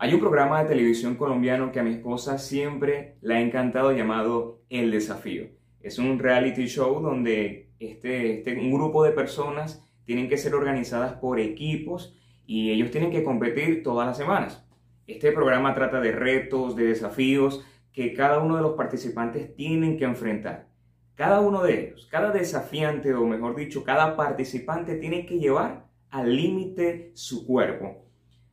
Hay 0.00 0.14
un 0.14 0.20
programa 0.20 0.62
de 0.62 0.68
televisión 0.68 1.16
colombiano 1.16 1.72
que 1.72 1.80
a 1.80 1.82
mi 1.82 1.90
esposa 1.90 2.38
siempre 2.38 3.16
le 3.20 3.34
ha 3.34 3.40
encantado 3.40 3.90
llamado 3.90 4.60
El 4.70 4.92
Desafío. 4.92 5.48
Es 5.80 5.98
un 5.98 6.20
reality 6.20 6.68
show 6.68 7.00
donde 7.00 7.70
este, 7.80 8.38
este, 8.38 8.56
un 8.60 8.70
grupo 8.70 9.02
de 9.02 9.10
personas 9.10 9.84
tienen 10.04 10.28
que 10.28 10.36
ser 10.36 10.54
organizadas 10.54 11.14
por 11.14 11.40
equipos 11.40 12.16
y 12.46 12.70
ellos 12.70 12.92
tienen 12.92 13.10
que 13.10 13.24
competir 13.24 13.82
todas 13.82 14.06
las 14.06 14.16
semanas. 14.16 14.64
Este 15.08 15.32
programa 15.32 15.74
trata 15.74 16.00
de 16.00 16.12
retos, 16.12 16.76
de 16.76 16.84
desafíos 16.84 17.66
que 17.92 18.14
cada 18.14 18.38
uno 18.38 18.54
de 18.54 18.62
los 18.62 18.74
participantes 18.74 19.52
tienen 19.56 19.98
que 19.98 20.04
enfrentar. 20.04 20.68
Cada 21.16 21.40
uno 21.40 21.64
de 21.64 21.88
ellos, 21.88 22.06
cada 22.08 22.30
desafiante 22.30 23.14
o 23.14 23.26
mejor 23.26 23.56
dicho, 23.56 23.82
cada 23.82 24.14
participante 24.14 24.94
tiene 24.94 25.26
que 25.26 25.40
llevar 25.40 25.88
al 26.08 26.36
límite 26.36 27.10
su 27.14 27.44
cuerpo 27.44 28.07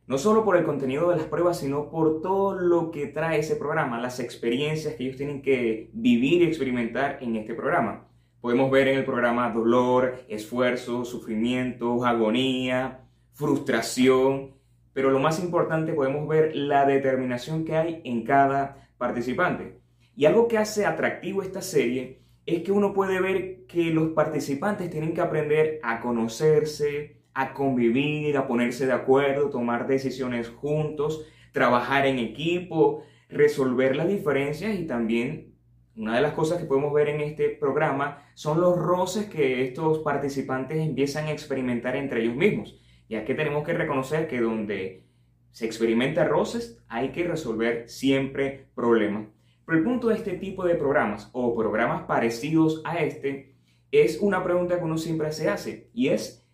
no 0.06 0.18
solo 0.18 0.44
por 0.44 0.56
el 0.56 0.64
contenido 0.64 1.10
de 1.10 1.16
las 1.16 1.26
pruebas, 1.26 1.58
sino 1.58 1.90
por 1.90 2.20
todo 2.20 2.54
lo 2.54 2.90
que 2.90 3.06
trae 3.08 3.40
ese 3.40 3.56
programa, 3.56 4.00
las 4.00 4.20
experiencias 4.20 4.94
que 4.94 5.04
ellos 5.04 5.16
tienen 5.16 5.42
que 5.42 5.90
vivir 5.92 6.42
y 6.42 6.46
experimentar 6.46 7.18
en 7.20 7.36
este 7.36 7.54
programa. 7.54 8.06
Podemos 8.40 8.70
ver 8.70 8.86
en 8.88 8.98
el 8.98 9.04
programa 9.04 9.50
dolor, 9.50 10.14
esfuerzo, 10.28 11.04
sufrimiento, 11.04 12.04
agonía, 12.04 13.00
frustración, 13.32 14.54
pero 14.92 15.10
lo 15.10 15.18
más 15.18 15.42
importante 15.42 15.92
podemos 15.92 16.28
ver 16.28 16.54
la 16.54 16.86
determinación 16.86 17.64
que 17.64 17.76
hay 17.76 18.00
en 18.04 18.22
cada 18.22 18.88
participante. 18.98 19.80
Y 20.14 20.24
algo 20.24 20.46
que 20.46 20.56
hace 20.56 20.86
atractivo 20.86 21.42
esta 21.42 21.60
serie 21.60 22.22
es 22.46 22.62
que 22.62 22.72
uno 22.72 22.94
puede 22.94 23.20
ver 23.20 23.66
que 23.66 23.90
los 23.90 24.10
participantes 24.10 24.88
tienen 24.88 25.12
que 25.12 25.20
aprender 25.20 25.80
a 25.82 26.00
conocerse, 26.00 27.15
a 27.38 27.52
convivir, 27.52 28.38
a 28.38 28.46
ponerse 28.46 28.86
de 28.86 28.94
acuerdo, 28.94 29.50
tomar 29.50 29.86
decisiones 29.86 30.48
juntos, 30.48 31.26
trabajar 31.52 32.06
en 32.06 32.18
equipo, 32.18 33.02
resolver 33.28 33.94
las 33.94 34.08
diferencias 34.08 34.74
y 34.74 34.86
también 34.86 35.52
una 35.96 36.16
de 36.16 36.22
las 36.22 36.32
cosas 36.32 36.58
que 36.58 36.64
podemos 36.64 36.94
ver 36.94 37.10
en 37.10 37.20
este 37.20 37.50
programa 37.50 38.22
son 38.32 38.62
los 38.62 38.78
roces 38.78 39.26
que 39.26 39.62
estos 39.62 39.98
participantes 39.98 40.78
empiezan 40.78 41.26
a 41.26 41.32
experimentar 41.32 41.94
entre 41.94 42.22
ellos 42.22 42.36
mismos, 42.36 42.80
ya 43.06 43.26
que 43.26 43.34
tenemos 43.34 43.64
que 43.64 43.74
reconocer 43.74 44.28
que 44.28 44.40
donde 44.40 45.04
se 45.50 45.66
experimenta 45.66 46.24
roces 46.24 46.82
hay 46.88 47.10
que 47.10 47.24
resolver 47.24 47.86
siempre 47.86 48.68
problemas. 48.74 49.28
Pero 49.66 49.78
el 49.78 49.84
punto 49.84 50.08
de 50.08 50.14
este 50.14 50.38
tipo 50.38 50.64
de 50.64 50.76
programas 50.76 51.28
o 51.34 51.54
programas 51.54 52.04
parecidos 52.04 52.80
a 52.86 52.96
este 53.00 53.56
es 53.90 54.20
una 54.22 54.42
pregunta 54.42 54.78
que 54.78 54.84
uno 54.84 54.96
siempre 54.96 55.32
se 55.32 55.50
hace 55.50 55.90
y 55.92 56.08
es 56.08 56.45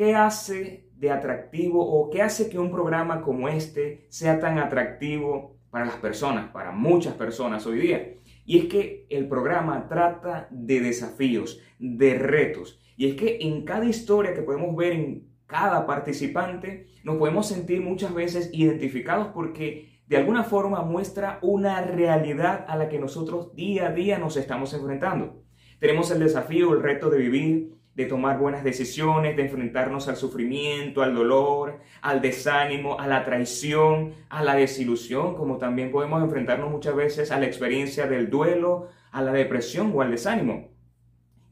¿Qué 0.00 0.14
hace 0.14 0.88
de 0.96 1.10
atractivo 1.10 1.84
o 1.84 2.08
qué 2.08 2.22
hace 2.22 2.48
que 2.48 2.58
un 2.58 2.70
programa 2.70 3.20
como 3.20 3.50
este 3.50 4.06
sea 4.08 4.40
tan 4.40 4.58
atractivo 4.58 5.58
para 5.70 5.84
las 5.84 5.96
personas, 5.96 6.50
para 6.52 6.72
muchas 6.72 7.12
personas 7.12 7.66
hoy 7.66 7.80
día? 7.80 8.14
Y 8.46 8.60
es 8.60 8.64
que 8.64 9.06
el 9.10 9.28
programa 9.28 9.88
trata 9.88 10.48
de 10.50 10.80
desafíos, 10.80 11.60
de 11.78 12.14
retos. 12.14 12.80
Y 12.96 13.10
es 13.10 13.14
que 13.14 13.40
en 13.42 13.66
cada 13.66 13.84
historia 13.84 14.32
que 14.32 14.40
podemos 14.40 14.74
ver 14.74 14.94
en 14.94 15.28
cada 15.44 15.86
participante, 15.86 16.86
nos 17.04 17.18
podemos 17.18 17.46
sentir 17.46 17.82
muchas 17.82 18.14
veces 18.14 18.48
identificados 18.54 19.28
porque 19.34 20.00
de 20.06 20.16
alguna 20.16 20.44
forma 20.44 20.80
muestra 20.80 21.38
una 21.42 21.82
realidad 21.82 22.64
a 22.68 22.76
la 22.76 22.88
que 22.88 22.98
nosotros 22.98 23.54
día 23.54 23.88
a 23.88 23.92
día 23.92 24.18
nos 24.18 24.38
estamos 24.38 24.72
enfrentando. 24.72 25.42
Tenemos 25.78 26.10
el 26.10 26.20
desafío, 26.20 26.72
el 26.72 26.82
reto 26.82 27.10
de 27.10 27.18
vivir 27.18 27.79
de 27.94 28.06
tomar 28.06 28.38
buenas 28.38 28.64
decisiones, 28.64 29.36
de 29.36 29.42
enfrentarnos 29.42 30.08
al 30.08 30.16
sufrimiento, 30.16 31.02
al 31.02 31.14
dolor, 31.14 31.80
al 32.02 32.20
desánimo, 32.20 32.98
a 33.00 33.06
la 33.06 33.24
traición, 33.24 34.14
a 34.28 34.44
la 34.44 34.54
desilusión, 34.54 35.34
como 35.34 35.58
también 35.58 35.90
podemos 35.90 36.22
enfrentarnos 36.22 36.70
muchas 36.70 36.94
veces 36.94 37.30
a 37.30 37.38
la 37.38 37.46
experiencia 37.46 38.06
del 38.06 38.30
duelo, 38.30 38.88
a 39.10 39.22
la 39.22 39.32
depresión 39.32 39.92
o 39.94 40.02
al 40.02 40.10
desánimo. 40.10 40.70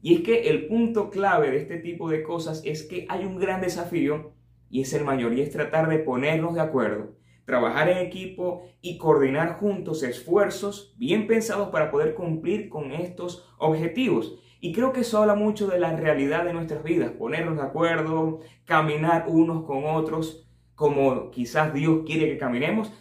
Y 0.01 0.15
es 0.15 0.21
que 0.21 0.49
el 0.49 0.67
punto 0.67 1.09
clave 1.09 1.51
de 1.51 1.57
este 1.57 1.77
tipo 1.77 2.09
de 2.09 2.23
cosas 2.23 2.61
es 2.65 2.83
que 2.83 3.05
hay 3.09 3.25
un 3.25 3.37
gran 3.37 3.59
desafío 3.61 4.33
y 4.69 4.81
es 4.81 4.93
el 4.93 5.03
mayor 5.03 5.33
y 5.33 5.41
es 5.41 5.51
tratar 5.51 5.89
de 5.89 5.99
ponernos 5.99 6.53
de 6.53 6.61
acuerdo, 6.61 7.17
trabajar 7.45 7.89
en 7.89 7.97
equipo 7.97 8.63
y 8.81 8.97
coordinar 8.97 9.59
juntos 9.59 10.03
esfuerzos 10.03 10.95
bien 10.97 11.27
pensados 11.27 11.69
para 11.69 11.91
poder 11.91 12.13
cumplir 12.13 12.69
con 12.69 12.93
estos 12.93 13.51
objetivos. 13.57 14.39
Y 14.59 14.73
creo 14.73 14.91
que 14.91 15.01
eso 15.01 15.19
habla 15.19 15.35
mucho 15.35 15.67
de 15.67 15.79
la 15.79 15.95
realidad 15.95 16.43
de 16.43 16.53
nuestras 16.53 16.83
vidas, 16.83 17.11
ponernos 17.11 17.55
de 17.55 17.63
acuerdo, 17.63 18.41
caminar 18.65 19.25
unos 19.27 19.65
con 19.65 19.85
otros 19.85 20.45
como 20.75 21.29
quizás 21.29 21.73
Dios 21.73 22.03
quiere 22.05 22.29
que 22.29 22.37
caminemos, 22.37 22.93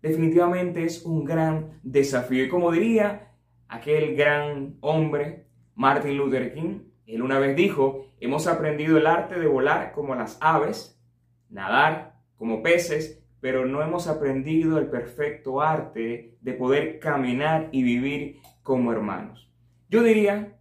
definitivamente 0.00 0.84
es 0.84 1.04
un 1.04 1.24
gran 1.24 1.80
desafío. 1.82 2.44
Y 2.44 2.48
como 2.48 2.70
diría 2.70 3.32
aquel 3.66 4.14
gran 4.14 4.76
hombre, 4.80 5.46
Martin 5.74 6.16
Luther 6.16 6.54
King, 6.54 6.80
él 7.06 7.22
una 7.22 7.40
vez 7.40 7.56
dijo, 7.56 8.06
hemos 8.20 8.46
aprendido 8.46 8.98
el 8.98 9.08
arte 9.08 9.38
de 9.38 9.48
volar 9.48 9.92
como 9.92 10.14
las 10.14 10.38
aves, 10.40 11.00
nadar 11.48 12.20
como 12.36 12.62
peces, 12.62 13.20
pero 13.40 13.66
no 13.66 13.82
hemos 13.82 14.06
aprendido 14.06 14.78
el 14.78 14.86
perfecto 14.86 15.60
arte 15.60 16.36
de 16.40 16.52
poder 16.52 17.00
caminar 17.00 17.68
y 17.72 17.82
vivir 17.82 18.40
como 18.62 18.92
hermanos. 18.92 19.50
Yo 19.88 20.02
diría 20.02 20.53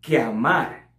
que 0.00 0.18
amar 0.18 0.90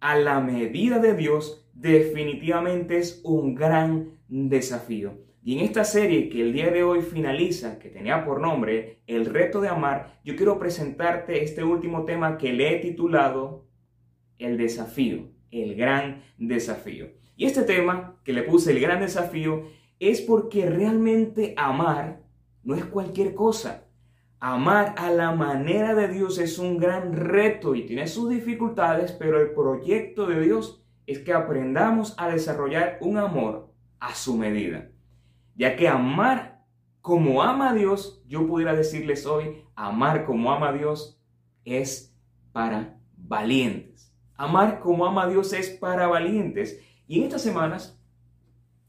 a 0.00 0.16
la 0.16 0.40
medida 0.40 0.98
de 0.98 1.14
Dios 1.14 1.68
definitivamente 1.74 2.98
es 2.98 3.20
un 3.24 3.54
gran 3.54 4.18
desafío. 4.28 5.18
Y 5.42 5.54
en 5.54 5.60
esta 5.60 5.84
serie 5.84 6.28
que 6.28 6.42
el 6.42 6.52
día 6.52 6.70
de 6.70 6.82
hoy 6.82 7.00
finaliza, 7.00 7.78
que 7.78 7.88
tenía 7.88 8.24
por 8.24 8.40
nombre 8.40 9.00
El 9.06 9.24
reto 9.24 9.60
de 9.60 9.68
amar, 9.68 10.20
yo 10.22 10.36
quiero 10.36 10.58
presentarte 10.58 11.42
este 11.42 11.64
último 11.64 12.04
tema 12.04 12.36
que 12.36 12.52
le 12.52 12.76
he 12.76 12.78
titulado 12.80 13.66
El 14.38 14.58
desafío, 14.58 15.30
el 15.50 15.74
gran 15.74 16.22
desafío. 16.36 17.08
Y 17.36 17.46
este 17.46 17.62
tema 17.62 18.20
que 18.22 18.34
le 18.34 18.42
puse 18.42 18.72
el 18.72 18.80
gran 18.80 19.00
desafío 19.00 19.64
es 19.98 20.20
porque 20.20 20.68
realmente 20.68 21.54
amar 21.56 22.22
no 22.62 22.74
es 22.74 22.84
cualquier 22.84 23.34
cosa. 23.34 23.86
Amar 24.42 24.94
a 24.96 25.10
la 25.10 25.32
manera 25.32 25.94
de 25.94 26.08
Dios 26.08 26.38
es 26.38 26.58
un 26.58 26.78
gran 26.78 27.12
reto 27.12 27.74
y 27.74 27.84
tiene 27.84 28.06
sus 28.06 28.30
dificultades, 28.30 29.12
pero 29.12 29.38
el 29.38 29.50
proyecto 29.52 30.26
de 30.26 30.40
Dios 30.40 30.82
es 31.06 31.18
que 31.18 31.34
aprendamos 31.34 32.14
a 32.16 32.30
desarrollar 32.30 32.96
un 33.02 33.18
amor 33.18 33.70
a 33.98 34.14
su 34.14 34.38
medida. 34.38 34.88
Ya 35.56 35.76
que 35.76 35.88
amar 35.88 36.64
como 37.02 37.42
ama 37.42 37.70
a 37.70 37.74
Dios, 37.74 38.22
yo 38.26 38.46
pudiera 38.46 38.74
decirles 38.74 39.26
hoy, 39.26 39.62
amar 39.74 40.24
como 40.24 40.50
ama 40.50 40.70
a 40.70 40.72
Dios 40.72 41.20
es 41.66 42.16
para 42.52 42.98
valientes. 43.18 44.10
Amar 44.36 44.80
como 44.80 45.04
ama 45.04 45.24
a 45.24 45.28
Dios 45.28 45.52
es 45.52 45.68
para 45.68 46.06
valientes. 46.06 46.80
Y 47.06 47.18
en 47.18 47.24
estas 47.24 47.42
semanas, 47.42 48.00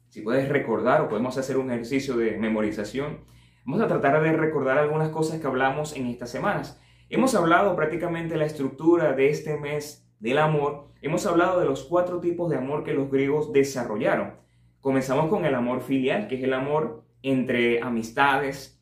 si 0.08 0.22
puedes 0.22 0.48
recordar 0.48 1.02
o 1.02 1.10
podemos 1.10 1.38
hacer 1.38 1.58
un 1.58 1.72
ejercicio 1.72 2.16
de 2.16 2.38
memorización, 2.38 3.20
Vamos 3.64 3.82
a 3.82 3.88
tratar 3.88 4.24
de 4.24 4.32
recordar 4.34 4.80
algunas 4.80 5.10
cosas 5.10 5.40
que 5.40 5.46
hablamos 5.46 5.96
en 5.96 6.08
estas 6.08 6.32
semanas. 6.32 6.82
Hemos 7.10 7.36
hablado 7.36 7.76
prácticamente 7.76 8.36
la 8.36 8.46
estructura 8.46 9.14
de 9.14 9.30
este 9.30 9.58
mes 9.58 10.12
del 10.20 10.40
amor. 10.40 10.88
Hemos 11.04 11.28
hablado 11.28 11.60
de 11.60 11.68
los 11.68 11.84
cuatro 11.84 12.20
tipos 12.20 12.50
de 12.50 12.58
amor 12.58 12.84
que 12.84 12.94
los 12.94 13.12
griegos 13.12 13.54
desarrollaron. 13.54 14.34
Comenzamos 14.80 15.28
con 15.28 15.46
el 15.46 15.54
amor 15.54 15.82
filial, 15.82 16.28
que 16.28 16.38
es 16.38 16.44
el 16.44 16.54
amor 16.54 17.04
entre 17.22 17.82
amistades. 17.82 18.82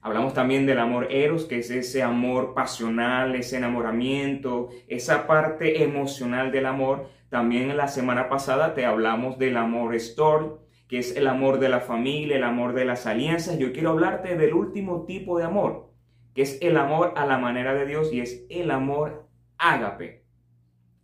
Hablamos 0.00 0.34
también 0.34 0.66
del 0.66 0.80
amor 0.80 1.06
eros, 1.12 1.44
que 1.44 1.60
es 1.60 1.70
ese 1.70 2.02
amor 2.02 2.52
pasional, 2.52 3.36
ese 3.36 3.58
enamoramiento, 3.58 4.70
esa 4.88 5.28
parte 5.28 5.84
emocional 5.84 6.50
del 6.50 6.66
amor. 6.66 7.10
También 7.28 7.70
en 7.70 7.76
la 7.76 7.86
semana 7.86 8.28
pasada 8.28 8.74
te 8.74 8.84
hablamos 8.86 9.38
del 9.38 9.56
amor 9.56 9.94
storm, 9.94 10.54
que 10.88 10.98
es 10.98 11.16
el 11.16 11.26
amor 11.26 11.58
de 11.58 11.68
la 11.68 11.80
familia, 11.80 12.36
el 12.36 12.44
amor 12.44 12.72
de 12.72 12.84
las 12.84 13.06
alianzas. 13.06 13.58
Yo 13.58 13.72
quiero 13.72 13.90
hablarte 13.90 14.36
del 14.36 14.54
último 14.54 15.04
tipo 15.04 15.38
de 15.38 15.44
amor, 15.44 15.92
que 16.34 16.42
es 16.42 16.58
el 16.60 16.76
amor 16.76 17.14
a 17.16 17.26
la 17.26 17.38
manera 17.38 17.74
de 17.74 17.86
Dios 17.86 18.12
y 18.12 18.20
es 18.20 18.46
el 18.48 18.70
amor 18.70 19.28
ágape. 19.58 20.24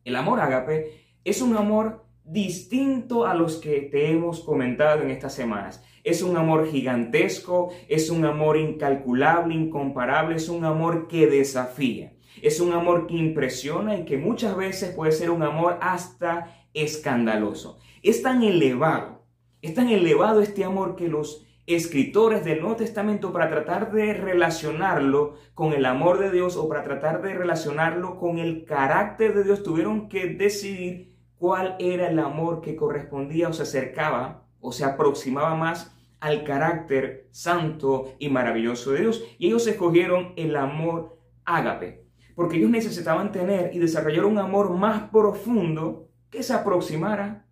El 0.04 0.16
amor 0.16 0.40
ágape 0.40 1.02
es 1.24 1.42
un 1.42 1.56
amor 1.56 2.04
distinto 2.24 3.26
a 3.26 3.34
los 3.34 3.56
que 3.56 3.80
te 3.80 4.10
hemos 4.10 4.40
comentado 4.40 5.02
en 5.02 5.10
estas 5.10 5.34
semanas. 5.34 5.84
Es 6.04 6.22
un 6.22 6.36
amor 6.36 6.68
gigantesco, 6.68 7.70
es 7.88 8.10
un 8.10 8.24
amor 8.24 8.56
incalculable, 8.56 9.54
incomparable, 9.54 10.36
es 10.36 10.48
un 10.48 10.64
amor 10.64 11.08
que 11.08 11.26
desafía. 11.26 12.12
Es 12.40 12.60
un 12.60 12.72
amor 12.72 13.06
que 13.06 13.14
impresiona 13.14 13.96
y 13.96 14.04
que 14.04 14.16
muchas 14.16 14.56
veces 14.56 14.94
puede 14.94 15.12
ser 15.12 15.30
un 15.30 15.42
amor 15.42 15.78
hasta 15.80 16.66
escandaloso. 16.74 17.78
Es 18.02 18.22
tan 18.22 18.42
elevado 18.42 19.21
es 19.62 19.74
tan 19.74 19.88
elevado 19.88 20.40
este 20.40 20.64
amor 20.64 20.96
que 20.96 21.08
los 21.08 21.46
escritores 21.66 22.44
del 22.44 22.60
Nuevo 22.60 22.76
Testamento 22.76 23.32
para 23.32 23.48
tratar 23.48 23.92
de 23.92 24.12
relacionarlo 24.12 25.36
con 25.54 25.72
el 25.72 25.86
amor 25.86 26.18
de 26.18 26.32
Dios 26.32 26.56
o 26.56 26.68
para 26.68 26.82
tratar 26.82 27.22
de 27.22 27.34
relacionarlo 27.34 28.18
con 28.18 28.38
el 28.38 28.64
carácter 28.64 29.34
de 29.34 29.44
Dios 29.44 29.62
tuvieron 29.62 30.08
que 30.08 30.26
decidir 30.26 31.16
cuál 31.38 31.76
era 31.78 32.08
el 32.10 32.18
amor 32.18 32.60
que 32.60 32.74
correspondía 32.74 33.48
o 33.48 33.52
se 33.52 33.62
acercaba 33.62 34.42
o 34.60 34.72
se 34.72 34.84
aproximaba 34.84 35.54
más 35.54 35.96
al 36.18 36.42
carácter 36.42 37.28
santo 37.30 38.14
y 38.18 38.30
maravilloso 38.30 38.90
de 38.90 39.00
Dios. 39.00 39.24
Y 39.38 39.46
ellos 39.46 39.66
escogieron 39.68 40.32
el 40.36 40.56
amor 40.56 41.18
ágape, 41.44 42.04
porque 42.34 42.56
ellos 42.56 42.70
necesitaban 42.70 43.30
tener 43.30 43.74
y 43.74 43.78
desarrollar 43.78 44.24
un 44.24 44.38
amor 44.38 44.70
más 44.70 45.10
profundo 45.10 46.08
que 46.30 46.42
se 46.42 46.52
aproximara 46.52 47.46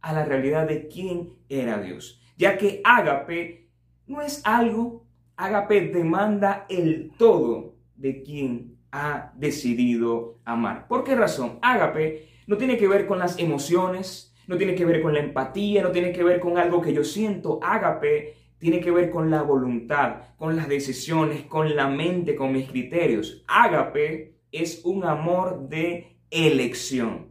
a 0.00 0.12
la 0.12 0.24
realidad 0.24 0.66
de 0.66 0.88
quién 0.88 1.34
era 1.48 1.80
Dios. 1.80 2.20
Ya 2.36 2.56
que 2.56 2.80
ágape 2.84 3.68
no 4.06 4.22
es 4.22 4.42
algo, 4.44 5.06
ágape 5.36 5.88
demanda 5.88 6.66
el 6.68 7.12
todo 7.18 7.74
de 7.96 8.22
quien 8.22 8.78
ha 8.92 9.32
decidido 9.36 10.38
amar. 10.44 10.88
¿Por 10.88 11.04
qué 11.04 11.14
razón? 11.14 11.58
Ágape 11.62 12.28
no 12.46 12.56
tiene 12.56 12.78
que 12.78 12.88
ver 12.88 13.06
con 13.06 13.18
las 13.18 13.38
emociones, 13.38 14.34
no 14.46 14.56
tiene 14.56 14.74
que 14.74 14.84
ver 14.84 15.02
con 15.02 15.12
la 15.12 15.20
empatía, 15.20 15.82
no 15.82 15.90
tiene 15.90 16.12
que 16.12 16.24
ver 16.24 16.40
con 16.40 16.56
algo 16.56 16.80
que 16.80 16.94
yo 16.94 17.04
siento. 17.04 17.60
Ágape 17.62 18.34
tiene 18.58 18.80
que 18.80 18.90
ver 18.90 19.10
con 19.10 19.30
la 19.30 19.42
voluntad, 19.42 20.22
con 20.36 20.56
las 20.56 20.68
decisiones, 20.68 21.42
con 21.42 21.76
la 21.76 21.88
mente, 21.88 22.34
con 22.34 22.52
mis 22.52 22.68
criterios. 22.68 23.44
Ágape 23.46 24.38
es 24.50 24.84
un 24.84 25.04
amor 25.04 25.68
de 25.68 26.16
elección. 26.30 27.28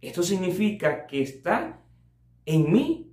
Esto 0.00 0.22
significa 0.22 1.06
que 1.06 1.22
está 1.22 1.80
en 2.46 2.72
mí 2.72 3.12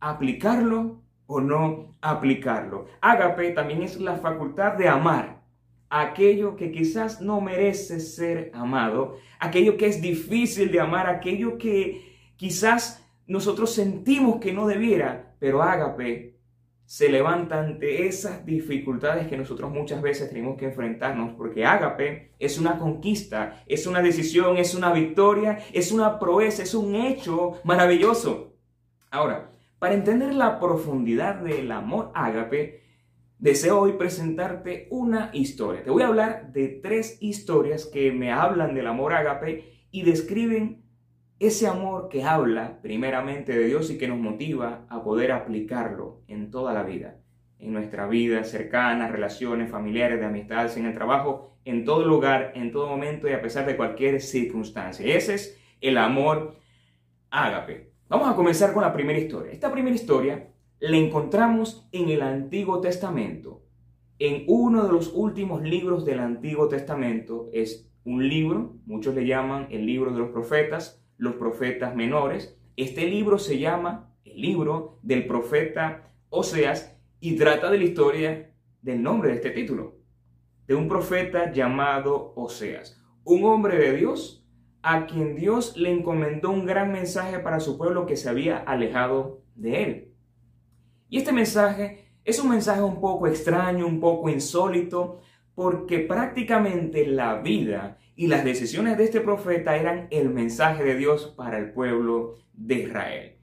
aplicarlo 0.00 1.02
o 1.26 1.40
no 1.40 1.96
aplicarlo. 2.00 2.86
Ágape 3.00 3.50
también 3.52 3.82
es 3.82 3.98
la 3.98 4.16
facultad 4.16 4.74
de 4.74 4.88
amar 4.88 5.36
aquello 5.88 6.56
que 6.56 6.72
quizás 6.72 7.20
no 7.20 7.40
merece 7.40 8.00
ser 8.00 8.50
amado, 8.52 9.18
aquello 9.38 9.76
que 9.76 9.86
es 9.86 10.02
difícil 10.02 10.72
de 10.72 10.80
amar, 10.80 11.06
aquello 11.06 11.58
que 11.58 12.16
Quizás 12.36 13.02
nosotros 13.26 13.72
sentimos 13.72 14.40
que 14.40 14.52
no 14.52 14.66
debiera, 14.66 15.34
pero 15.38 15.62
Ágape 15.62 16.35
se 16.86 17.08
levanta 17.08 17.60
ante 17.60 18.06
esas 18.06 18.46
dificultades 18.46 19.26
que 19.26 19.36
nosotros 19.36 19.72
muchas 19.72 20.00
veces 20.00 20.28
tenemos 20.28 20.56
que 20.56 20.66
enfrentarnos, 20.66 21.34
porque 21.36 21.64
Ágape 21.64 22.34
es 22.38 22.58
una 22.58 22.78
conquista, 22.78 23.64
es 23.66 23.88
una 23.88 24.00
decisión, 24.00 24.56
es 24.56 24.74
una 24.74 24.92
victoria, 24.92 25.58
es 25.72 25.90
una 25.90 26.20
proeza, 26.20 26.62
es 26.62 26.74
un 26.74 26.94
hecho 26.94 27.60
maravilloso. 27.64 28.54
Ahora, 29.10 29.50
para 29.80 29.94
entender 29.94 30.32
la 30.32 30.60
profundidad 30.60 31.36
del 31.36 31.70
amor 31.72 32.12
Ágape, 32.14 32.82
deseo 33.38 33.80
hoy 33.80 33.92
presentarte 33.94 34.86
una 34.90 35.30
historia. 35.32 35.82
Te 35.82 35.90
voy 35.90 36.04
a 36.04 36.06
hablar 36.06 36.52
de 36.52 36.68
tres 36.68 37.18
historias 37.20 37.84
que 37.86 38.12
me 38.12 38.30
hablan 38.30 38.74
del 38.74 38.86
amor 38.86 39.12
Ágape 39.12 39.88
y 39.90 40.02
describen 40.02 40.85
ese 41.38 41.66
amor 41.66 42.08
que 42.08 42.24
habla 42.24 42.80
primeramente 42.80 43.56
de 43.56 43.66
Dios 43.66 43.90
y 43.90 43.98
que 43.98 44.08
nos 44.08 44.18
motiva 44.18 44.86
a 44.88 45.02
poder 45.02 45.32
aplicarlo 45.32 46.22
en 46.28 46.50
toda 46.50 46.72
la 46.72 46.82
vida, 46.82 47.18
en 47.58 47.72
nuestra 47.72 48.06
vida 48.06 48.42
cercana, 48.44 49.08
relaciones 49.08 49.70
familiares, 49.70 50.18
de 50.18 50.26
amistades, 50.26 50.76
en 50.76 50.86
el 50.86 50.94
trabajo, 50.94 51.58
en 51.64 51.84
todo 51.84 52.06
lugar, 52.06 52.52
en 52.54 52.72
todo 52.72 52.88
momento 52.88 53.28
y 53.28 53.32
a 53.32 53.42
pesar 53.42 53.66
de 53.66 53.76
cualquier 53.76 54.20
circunstancia. 54.20 55.14
Ese 55.14 55.34
es 55.34 55.60
el 55.80 55.98
amor 55.98 56.56
ágape. 57.30 57.92
Vamos 58.08 58.28
a 58.28 58.36
comenzar 58.36 58.72
con 58.72 58.82
la 58.82 58.92
primera 58.92 59.18
historia. 59.18 59.52
Esta 59.52 59.70
primera 59.70 59.94
historia 59.94 60.48
la 60.78 60.96
encontramos 60.96 61.88
en 61.92 62.08
el 62.08 62.22
Antiguo 62.22 62.80
Testamento. 62.80 63.62
En 64.18 64.44
uno 64.46 64.84
de 64.86 64.92
los 64.92 65.12
últimos 65.12 65.62
libros 65.62 66.06
del 66.06 66.20
Antiguo 66.20 66.68
Testamento 66.68 67.50
es 67.52 67.90
un 68.04 68.26
libro, 68.26 68.76
muchos 68.86 69.14
le 69.14 69.26
llaman 69.26 69.66
el 69.70 69.84
libro 69.84 70.12
de 70.12 70.20
los 70.20 70.30
profetas, 70.30 71.02
los 71.18 71.34
profetas 71.34 71.94
menores. 71.94 72.58
Este 72.76 73.06
libro 73.06 73.38
se 73.38 73.58
llama 73.58 74.14
el 74.24 74.40
libro 74.40 74.98
del 75.02 75.26
profeta 75.26 76.12
Oseas 76.28 76.96
y 77.20 77.36
trata 77.36 77.70
de 77.70 77.78
la 77.78 77.84
historia 77.84 78.52
del 78.82 79.02
nombre 79.02 79.30
de 79.30 79.36
este 79.36 79.50
título, 79.50 79.96
de 80.66 80.74
un 80.74 80.88
profeta 80.88 81.52
llamado 81.52 82.32
Oseas, 82.36 83.02
un 83.24 83.44
hombre 83.44 83.78
de 83.78 83.96
Dios 83.96 84.46
a 84.82 85.06
quien 85.06 85.34
Dios 85.34 85.76
le 85.76 85.90
encomendó 85.90 86.50
un 86.50 86.64
gran 86.64 86.92
mensaje 86.92 87.40
para 87.40 87.58
su 87.58 87.76
pueblo 87.76 88.06
que 88.06 88.16
se 88.16 88.28
había 88.28 88.58
alejado 88.58 89.42
de 89.56 89.82
él. 89.82 90.14
Y 91.08 91.18
este 91.18 91.32
mensaje 91.32 92.12
es 92.24 92.38
un 92.38 92.50
mensaje 92.50 92.82
un 92.82 93.00
poco 93.00 93.26
extraño, 93.26 93.86
un 93.86 93.98
poco 93.98 94.28
insólito, 94.28 95.20
porque 95.56 96.00
prácticamente 96.00 97.06
la 97.06 97.40
vida 97.40 97.96
y 98.14 98.26
las 98.28 98.44
decisiones 98.44 98.98
de 98.98 99.04
este 99.04 99.22
profeta 99.22 99.74
eran 99.76 100.06
el 100.10 100.28
mensaje 100.28 100.84
de 100.84 100.96
Dios 100.96 101.32
para 101.34 101.58
el 101.58 101.72
pueblo 101.72 102.36
de 102.52 102.74
Israel. 102.74 103.36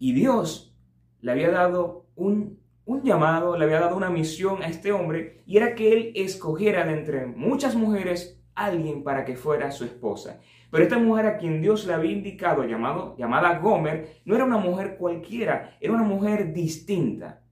Y 0.00 0.12
Dios 0.14 0.76
le 1.20 1.30
había 1.30 1.50
dado 1.52 2.06
un, 2.16 2.58
llamado, 3.04 3.56
le 3.56 3.64
había 3.64 3.78
dado 3.78 3.96
una 3.96 4.10
misión 4.10 4.64
a 4.64 4.66
este 4.66 4.90
hombre 4.90 5.42
y 5.46 5.56
era 5.56 5.76
que 5.76 5.92
él 5.92 6.12
escogiera 6.16 6.84
de 6.84 6.94
entre 6.94 7.26
muchas 7.26 7.76
mujeres 7.76 8.42
alguien 8.56 9.04
para 9.04 9.24
que 9.24 9.36
fuera 9.36 9.70
su 9.70 9.84
esposa. 9.84 10.40
Pero 10.72 10.82
esta 10.82 10.98
mujer 10.98 11.26
a 11.26 11.36
quien 11.38 11.62
Dios 11.62 11.86
le 11.86 11.94
había 11.94 12.10
indicado, 12.10 12.64
llamado, 12.64 13.14
llamada 13.16 13.60
Gomer, 13.60 14.16
no 14.24 14.34
era 14.34 14.44
una 14.44 14.58
mujer 14.58 14.96
cualquiera, 14.98 15.76
era 15.80 15.92
una 15.92 16.02
mujer 16.02 16.52
distinta. 16.52 17.42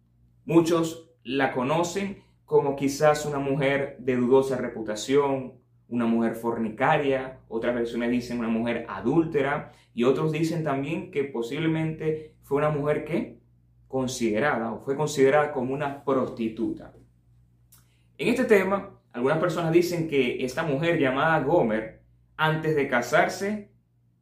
Muchos 0.45 1.13
la 1.23 1.53
conocen 1.53 2.24
como 2.55 2.77
quizás 2.77 3.27
una 3.27 3.41
mujer 3.41 3.97
de 3.99 4.15
dudosa 4.15 4.57
reputación, 4.57 5.55
una 5.89 6.07
mujer 6.07 6.37
fornicaria, 6.37 7.41
otras 7.49 7.75
versiones 7.75 8.13
dicen 8.13 8.39
una 8.39 8.47
mujer 8.47 8.87
adúltera 8.89 9.73
y 9.93 10.05
otros 10.05 10.31
dicen 10.31 10.63
también 10.63 11.11
que 11.11 11.25
posiblemente 11.25 12.37
fue 12.45 12.59
una 12.59 12.71
mujer 12.71 13.05
que 13.05 13.41
considerada 13.89 14.71
o 14.71 14.79
fue 14.79 14.97
considerada 14.97 15.51
como 15.51 15.75
una 15.75 16.05
prostituta. 16.05 16.93
En 18.19 18.29
este 18.29 18.45
tema, 18.45 19.01
algunas 19.13 19.39
personas 19.39 19.73
dicen 19.73 20.07
que 20.07 20.45
esta 20.45 20.63
mujer 20.63 21.01
llamada 21.01 21.43
Gomer, 21.43 22.03
antes 22.37 22.77
de 22.77 22.87
casarse 22.87 23.73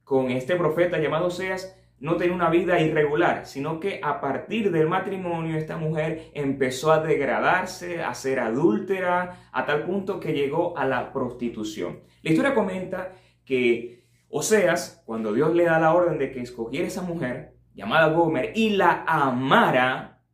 con 0.05 0.31
este 0.31 0.57
profeta 0.57 0.99
llamado 0.99 1.29
Seas, 1.29 1.77
no 2.03 2.17
tenía 2.17 2.35
una 2.35 2.51
vida 2.51 2.81
irregular, 2.81 3.47
sino 3.47 3.79
que 3.79 4.01
a 4.03 4.21
partir 4.21 4.73
del 4.73 4.89
matrimonio 4.89 5.57
esta 5.57 5.77
mujer 5.77 6.33
empezó 6.35 6.91
a 6.91 6.99
degradarse, 6.99 8.03
a 8.03 8.13
ser 8.13 8.41
adúltera, 8.41 9.49
a 9.53 9.65
tal 9.65 9.85
punto 9.85 10.19
que 10.19 10.33
llegó 10.33 10.77
a 10.77 10.85
la 10.85 11.13
prostitución. 11.13 12.01
La 12.23 12.31
historia 12.33 12.55
comenta 12.55 13.13
que 13.45 14.03
Oseas, 14.29 15.01
cuando 15.07 15.33
Dios 15.33 15.55
le 15.55 15.63
da 15.63 15.79
la 15.79 15.95
orden 15.95 16.19
de 16.19 16.33
que 16.33 16.41
escogiera 16.41 16.89
esa 16.89 17.03
mujer, 17.03 17.55
llamada 17.73 18.09
Gomer, 18.09 18.51
y 18.57 18.71
la 18.71 19.05
amara, 19.07 20.25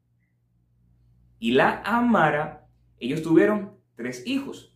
y 1.38 1.50
la 1.50 1.82
amara, 1.84 2.66
ellos 2.98 3.22
tuvieron 3.22 3.74
tres 3.94 4.26
hijos. 4.26 4.74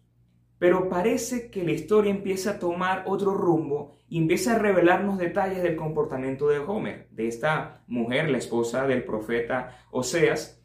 Pero 0.58 0.90
parece 0.90 1.50
que 1.50 1.64
la 1.64 1.72
historia 1.72 2.10
empieza 2.10 2.50
a 2.50 2.58
tomar 2.58 3.04
otro 3.06 3.32
rumbo 3.32 3.96
empieza 4.18 4.56
a 4.56 4.58
revelarnos 4.58 5.18
detalles 5.18 5.62
del 5.62 5.76
comportamiento 5.76 6.48
de 6.48 6.58
Homer, 6.58 7.08
de 7.10 7.28
esta 7.28 7.82
mujer, 7.86 8.30
la 8.30 8.38
esposa 8.38 8.86
del 8.86 9.04
profeta 9.04 9.78
Oseas. 9.90 10.62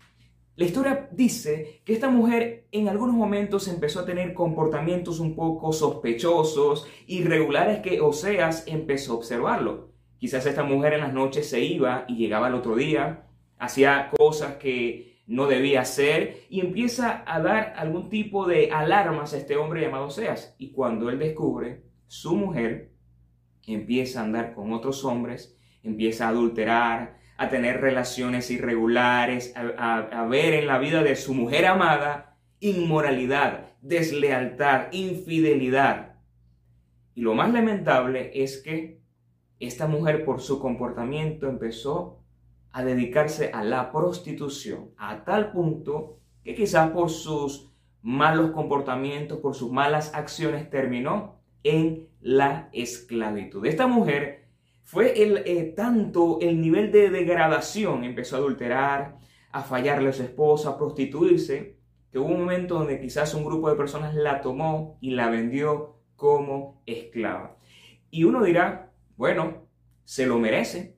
La 0.56 0.66
historia 0.66 1.08
dice 1.12 1.82
que 1.86 1.94
esta 1.94 2.10
mujer 2.10 2.68
en 2.72 2.90
algunos 2.90 3.16
momentos 3.16 3.68
empezó 3.68 4.00
a 4.02 4.06
tener 4.06 4.34
comportamientos 4.34 5.20
un 5.20 5.36
poco 5.36 5.72
sospechosos, 5.72 6.88
irregulares 7.06 7.80
que 7.80 8.02
Oseas 8.02 8.66
empezó 8.68 9.14
a 9.14 9.16
observarlo. 9.18 9.92
Quizás 10.18 10.46
esta 10.46 10.64
mujer 10.64 10.94
en 10.94 11.02
las 11.02 11.14
noches 11.14 11.50
se 11.50 11.62
iba 11.62 12.06
y 12.08 12.16
llegaba 12.16 12.48
al 12.48 12.56
otro 12.56 12.76
día, 12.76 13.28
hacía 13.60 14.10
cosas 14.18 14.56
que 14.56 15.22
no 15.28 15.46
debía 15.46 15.86
ser 15.86 16.46
y 16.50 16.62
empieza 16.62 17.24
a 17.28 17.40
dar 17.40 17.74
algún 17.78 18.10
tipo 18.10 18.48
de 18.48 18.72
alarmas 18.72 19.34
a 19.34 19.38
este 19.38 19.58
hombre 19.58 19.82
llamado 19.82 20.10
Seas. 20.10 20.56
Y 20.58 20.72
cuando 20.72 21.10
él 21.10 21.20
descubre, 21.20 21.84
su 22.08 22.36
mujer 22.36 22.97
empieza 23.68 24.22
a 24.22 24.24
andar 24.24 24.54
con 24.54 24.74
otros 24.74 25.06
hombres, 25.06 25.56
empieza 25.84 26.26
a 26.26 26.30
adulterar, 26.30 27.18
a 27.38 27.50
tener 27.50 27.82
relaciones 27.82 28.50
irregulares, 28.50 29.54
a, 29.56 30.26
ver 30.28 30.56
en 30.56 30.68
la 30.68 30.80
vida 30.80 31.04
de 31.04 31.16
su 31.16 31.36
mujer 31.36 31.68
amada 31.68 32.36
inmoralidad, 32.60 33.74
deslealtad, 33.82 34.92
infidelidad. 34.92 36.16
Y 37.14 37.22
lo 37.22 37.36
más 37.36 37.54
lamentable 37.54 38.32
es 38.34 38.58
que 38.58 39.00
esta 39.60 39.88
mujer 39.88 40.26
por 40.26 40.42
su 40.42 40.60
comportamiento 40.60 41.48
empezó 41.48 42.24
a 42.72 42.84
dedicarse 42.84 43.52
a 43.54 43.64
la 43.64 43.92
prostitución 43.92 44.92
a 44.98 45.24
tal 45.24 45.52
punto 45.52 46.20
que 46.44 46.56
quizás 46.56 46.92
por 46.92 47.10
sus 47.10 47.72
malos 48.02 48.52
comportamientos, 48.52 49.40
por 49.40 49.56
sus 49.56 49.72
malas 49.72 50.14
acciones, 50.14 50.70
terminó 50.70 51.40
en 51.64 52.08
la 52.22 52.70
esclavitud. 52.74 53.66
Esta 53.66 53.88
mujer 53.88 54.48
fue 54.84 55.22
el, 55.22 55.44
eh, 55.46 55.74
tanto 55.76 56.40
el 56.42 56.62
nivel 56.62 56.92
de 56.92 57.10
degradación, 57.10 58.04
empezó 58.04 58.36
a 58.36 58.40
adulterar, 58.40 59.18
a 59.52 59.64
fallarle 59.64 60.10
a 60.10 60.14
su 60.14 60.24
esposa, 60.24 60.70
a 60.70 60.78
prostituirse, 60.78 61.78
que 62.12 62.20
hubo 62.20 62.28
un 62.28 62.40
momento 62.40 62.76
donde 62.76 63.00
quizás 63.00 63.34
un 63.34 63.44
grupo 63.44 63.70
de 63.70 63.76
personas 63.76 64.16
la 64.16 64.42
tomó 64.42 64.98
y 65.02 65.12
la 65.12 65.30
vendió 65.30 65.98
como 66.16 66.82
esclava. 66.86 67.58
Y 68.10 68.24
uno 68.24 68.44
dirá, 68.44 68.94
bueno, 69.18 69.68
se 70.06 70.26
lo 70.26 70.40
merece, 70.40 70.96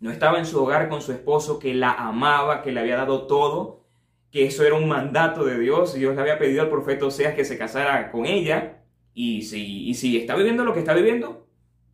no 0.00 0.10
estaba 0.10 0.38
en 0.38 0.46
su 0.46 0.62
hogar 0.62 0.88
con 0.88 1.02
su 1.02 1.12
esposo 1.12 1.58
que 1.58 1.74
la 1.74 1.92
amaba, 1.92 2.62
que 2.62 2.72
le 2.72 2.80
había 2.80 2.96
dado 2.96 3.26
todo, 3.26 3.84
que 4.30 4.46
eso 4.46 4.64
era 4.64 4.76
un 4.76 4.88
mandato 4.88 5.44
de 5.44 5.58
Dios, 5.58 5.92
Dios 5.94 6.14
le 6.14 6.22
había 6.22 6.38
pedido 6.38 6.62
al 6.62 6.70
profeta 6.70 7.04
Oseas 7.04 7.34
que 7.34 7.44
se 7.44 7.58
casara 7.58 8.10
con 8.10 8.24
ella, 8.24 8.79
y 9.22 9.42
si, 9.42 9.86
y 9.86 9.92
si 9.92 10.16
está 10.16 10.34
viviendo 10.34 10.64
lo 10.64 10.72
que 10.72 10.78
está 10.78 10.94
viviendo, 10.94 11.46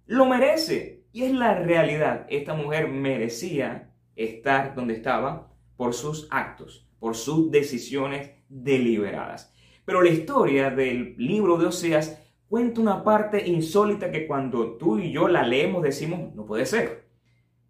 lo 0.06 0.26
merece. 0.26 1.02
Y 1.10 1.24
es 1.24 1.32
la 1.32 1.58
realidad, 1.58 2.24
esta 2.30 2.54
mujer 2.54 2.86
merecía 2.86 3.92
estar 4.14 4.76
donde 4.76 4.94
estaba 4.94 5.52
por 5.76 5.92
sus 5.92 6.28
actos, 6.30 6.88
por 7.00 7.16
sus 7.16 7.50
decisiones 7.50 8.30
deliberadas. 8.48 9.52
Pero 9.84 10.02
la 10.02 10.10
historia 10.10 10.70
del 10.70 11.16
libro 11.18 11.58
de 11.58 11.66
Oseas 11.66 12.22
cuenta 12.48 12.80
una 12.80 13.02
parte 13.02 13.44
insólita 13.44 14.12
que 14.12 14.28
cuando 14.28 14.76
tú 14.76 15.00
y 15.00 15.10
yo 15.10 15.26
la 15.26 15.44
leemos 15.44 15.82
decimos, 15.82 16.32
no 16.32 16.46
puede 16.46 16.64
ser. 16.64 17.08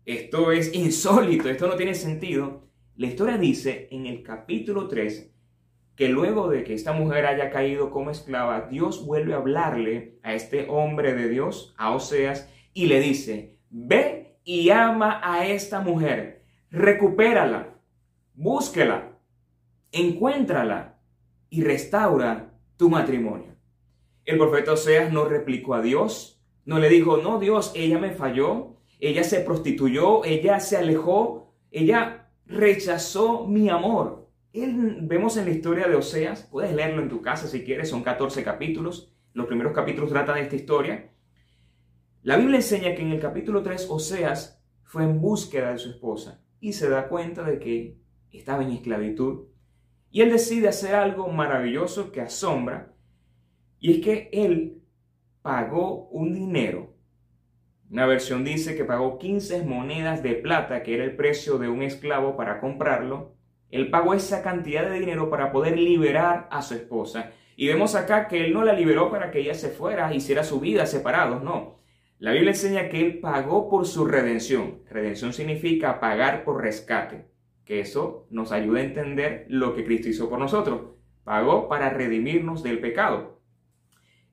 Esto 0.05 0.53
es 0.53 0.75
insólito, 0.75 1.49
esto 1.49 1.67
no 1.67 1.77
tiene 1.77 1.95
sentido. 1.95 2.69
La 2.97 3.07
historia 3.07 3.39
dice 3.39 3.89
en 3.91 4.05
el 4.05 4.23
capítulo 4.23 4.87
3 4.87 5.35
que 5.97 6.09
luego 6.09 6.49
de 6.49 6.63
que 6.63 6.75
esta 6.75 6.93
mujer 6.93 7.27
haya 7.27 7.51
caído 7.51 7.91
como 7.91 8.11
esclava, 8.11 8.69
Dios 8.71 9.05
vuelve 9.05 9.33
a 9.33 9.39
hablarle 9.39 10.19
a 10.23 10.35
este 10.35 10.67
hombre 10.69 11.15
de 11.15 11.29
Dios, 11.29 11.75
a 11.79 11.95
Oseas, 11.95 12.51
y 12.75 12.87
le 12.87 13.01
dice, 13.01 13.57
ve 13.71 14.37
y 14.45 14.69
ama 14.71 15.21
a 15.25 15.47
esta 15.47 15.81
mujer, 15.81 16.45
recupérala, 16.71 17.75
búsquela, 18.35 19.19
encuéntrala 19.91 20.99
y 21.49 21.63
restaura 21.63 22.53
tu 22.77 22.91
matrimonio. 22.91 23.57
El 24.27 24.37
profeta 24.37 24.73
Oseas 24.73 25.11
no 25.13 25.25
replicó 25.25 25.75
a 25.75 25.81
Dios, 25.81 26.43
no 26.67 26.79
le 26.79 26.91
dijo, 26.91 27.17
no 27.17 27.39
Dios, 27.39 27.73
ella 27.75 27.99
me 27.99 28.11
falló, 28.11 28.77
ella 29.01 29.25
se 29.25 29.41
prostituyó, 29.41 30.25
ella 30.25 30.61
se 30.61 30.77
alejó, 30.77 31.55
ella 31.71 32.29
rechazó 32.45 33.47
mi 33.47 33.71
amor. 33.71 34.26
Él, 34.63 34.99
vemos 35.03 35.37
en 35.37 35.45
la 35.45 35.51
historia 35.51 35.87
de 35.87 35.95
Oseas, 35.95 36.49
puedes 36.51 36.75
leerlo 36.75 37.03
en 37.03 37.09
tu 37.09 37.21
casa 37.21 37.47
si 37.47 37.65
quieres, 37.65 37.91
son 37.91 38.03
14 38.03 38.43
capítulos, 38.43 39.13
los 39.33 39.47
primeros 39.47 39.75
capítulos 39.75 40.11
tratan 40.11 40.37
de 40.37 40.43
esta 40.43 40.57
historia. 40.57 41.11
La 42.23 42.37
Biblia 42.37 42.57
enseña 42.57 42.95
que 42.95 43.03
en 43.03 43.13
el 43.13 43.21
capítulo 43.21 43.63
3 43.63 43.87
Oseas 43.91 44.63
fue 44.83 45.05
en 45.05 45.21
búsqueda 45.21 45.73
de 45.73 45.79
su 45.79 45.91
esposa 45.91 46.43
y 46.59 46.73
se 46.73 46.89
da 46.89 47.09
cuenta 47.09 47.45
de 47.45 47.59
que 47.59 47.99
estaba 48.33 48.63
en 48.63 48.71
esclavitud. 48.71 49.49
Y 50.11 50.23
él 50.23 50.31
decide 50.31 50.69
hacer 50.69 50.95
algo 50.95 51.29
maravilloso 51.29 52.11
que 52.11 52.23
asombra 52.23 52.95
y 53.79 53.93
es 53.93 54.05
que 54.05 54.31
él 54.33 54.83
pagó 55.43 56.09
un 56.09 56.35
dinero. 56.35 56.95
Una 57.91 58.07
versión 58.07 58.45
dice 58.45 58.77
que 58.77 58.85
pagó 58.85 59.19
15 59.19 59.65
monedas 59.65 60.23
de 60.23 60.35
plata, 60.35 60.83
que 60.83 60.95
era 60.95 61.05
el 61.05 61.15
precio 61.15 61.59
de 61.59 61.69
un 61.69 61.83
esclavo 61.83 62.37
para 62.37 62.59
comprarlo. 62.61 63.37
Él 63.77 63.91
pagó 63.91 64.15
esa 64.15 64.43
cantidad 64.43 64.89
de 64.89 64.99
dinero 64.99 65.31
para 65.31 65.53
poder 65.53 65.79
liberar 65.79 66.49
a 66.51 66.63
su 66.63 66.75
esposa. 66.75 67.33
Y 67.57 67.69
vemos 67.69 67.95
acá 67.95 68.27
que 68.27 68.45
él 68.45 68.53
no 68.53 68.65
la 68.65 68.73
liberó 68.73 69.11
para 69.11 69.31
que 69.31 69.41
ella 69.41 69.55
se 69.55 69.69
fuera, 69.69 70.13
hiciera 70.15 70.45
su 70.45 70.61
vida 70.61 70.87
separados, 70.87 71.43
no. 71.43 71.81
La 72.19 72.33
Biblia 72.33 72.51
enseña 72.53 72.89
que 72.89 73.01
él 73.01 73.19
pagó 73.21 73.69
por 73.69 73.87
su 73.87 74.07
redención. 74.07 74.81
Redención 74.89 75.33
significa 75.33 76.01
pagar 76.01 76.45
por 76.45 76.63
rescate, 76.63 77.29
que 77.65 77.81
eso 77.81 78.27
nos 78.31 78.53
ayuda 78.53 78.81
a 78.81 78.85
entender 78.85 79.47
lo 79.49 79.75
que 79.75 79.85
Cristo 79.85 80.09
hizo 80.09 80.29
por 80.29 80.39
nosotros. 80.39 80.93
Pagó 81.25 81.69
para 81.69 81.91
redimirnos 81.91 82.63
del 82.63 82.81
pecado. 82.81 83.41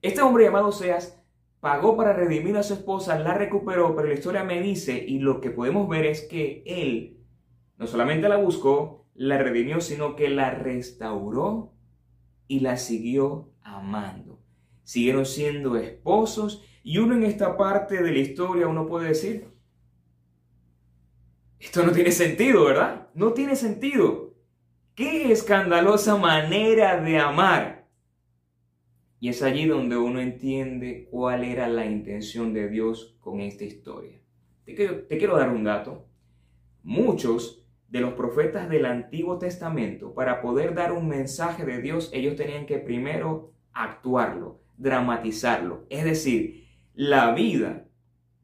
Este 0.02 0.22
hombre 0.22 0.46
llamado 0.46 0.72
Seas 0.72 1.22
pagó 1.60 1.96
para 1.96 2.12
redimir 2.12 2.58
a 2.58 2.64
su 2.64 2.74
esposa, 2.74 3.18
la 3.20 3.34
recuperó, 3.34 3.96
pero 3.96 4.10
la 4.10 4.14
historia 4.14 4.44
me 4.44 4.62
dice, 4.62 5.02
y 5.08 5.20
lo 5.20 5.40
que 5.40 5.50
podemos 5.50 5.88
ver 5.88 6.06
es 6.06 6.22
que 6.22 6.62
él 6.66 7.24
no 7.78 7.88
solamente 7.88 8.28
la 8.28 8.36
buscó, 8.36 9.03
la 9.16 9.38
redimió, 9.38 9.82
sino 9.82 10.16
que 10.16 10.30
la 10.30 10.52
restauró 10.52 11.74
y 12.48 12.60
la 12.60 12.78
siguió 12.78 13.52
amando. 13.62 14.40
Siguieron 14.84 15.26
siendo 15.26 15.78
esposos 15.78 16.64
y 16.84 16.98
uno 16.98 17.16
en 17.16 17.24
esta 17.24 17.58
parte 17.58 18.02
de 18.02 18.12
la 18.12 18.20
historia, 18.20 18.68
uno 18.68 18.88
puede 18.88 19.10
decir, 19.10 19.48
esto 21.60 21.86
no 21.86 21.94
tiene 21.94 22.12
sentido, 22.12 22.66
¿verdad? 22.66 23.08
No 23.14 23.32
tiene 23.32 23.56
sentido. 23.56 24.34
Qué 24.96 25.32
escandalosa 25.32 26.18
manera 26.18 27.00
de 27.00 27.18
amar. 27.20 27.88
Y 29.20 29.30
es 29.30 29.42
allí 29.42 29.66
donde 29.66 29.96
uno 29.96 30.20
entiende 30.20 31.08
cuál 31.10 31.46
era 31.46 31.70
la 31.70 31.86
intención 31.86 32.54
de 32.54 32.68
Dios 32.68 33.16
con 33.22 33.40
esta 33.40 33.64
historia. 33.64 34.20
Te 34.66 34.76
quiero, 34.76 35.38
dar 35.38 35.50
un 35.50 35.64
dato. 35.64 36.06
Muchos 36.84 37.63
de 37.94 38.02
los 38.02 38.14
profetas 38.14 38.70
del 38.70 38.88
Antiguo 38.88 39.38
Testamento, 39.38 40.16
para 40.16 40.42
poder 40.42 40.74
dar 40.74 40.92
un 40.94 41.08
mensaje 41.08 41.64
de 41.64 41.80
Dios, 41.80 42.10
ellos 42.12 42.36
tenían 42.36 42.66
que 42.66 42.80
primero 42.80 43.54
actuarlo, 43.72 44.62
dramatizarlo. 44.78 45.86
Es 45.92 46.04
decir, 46.04 46.66
la 46.96 47.36
vida 47.36 47.86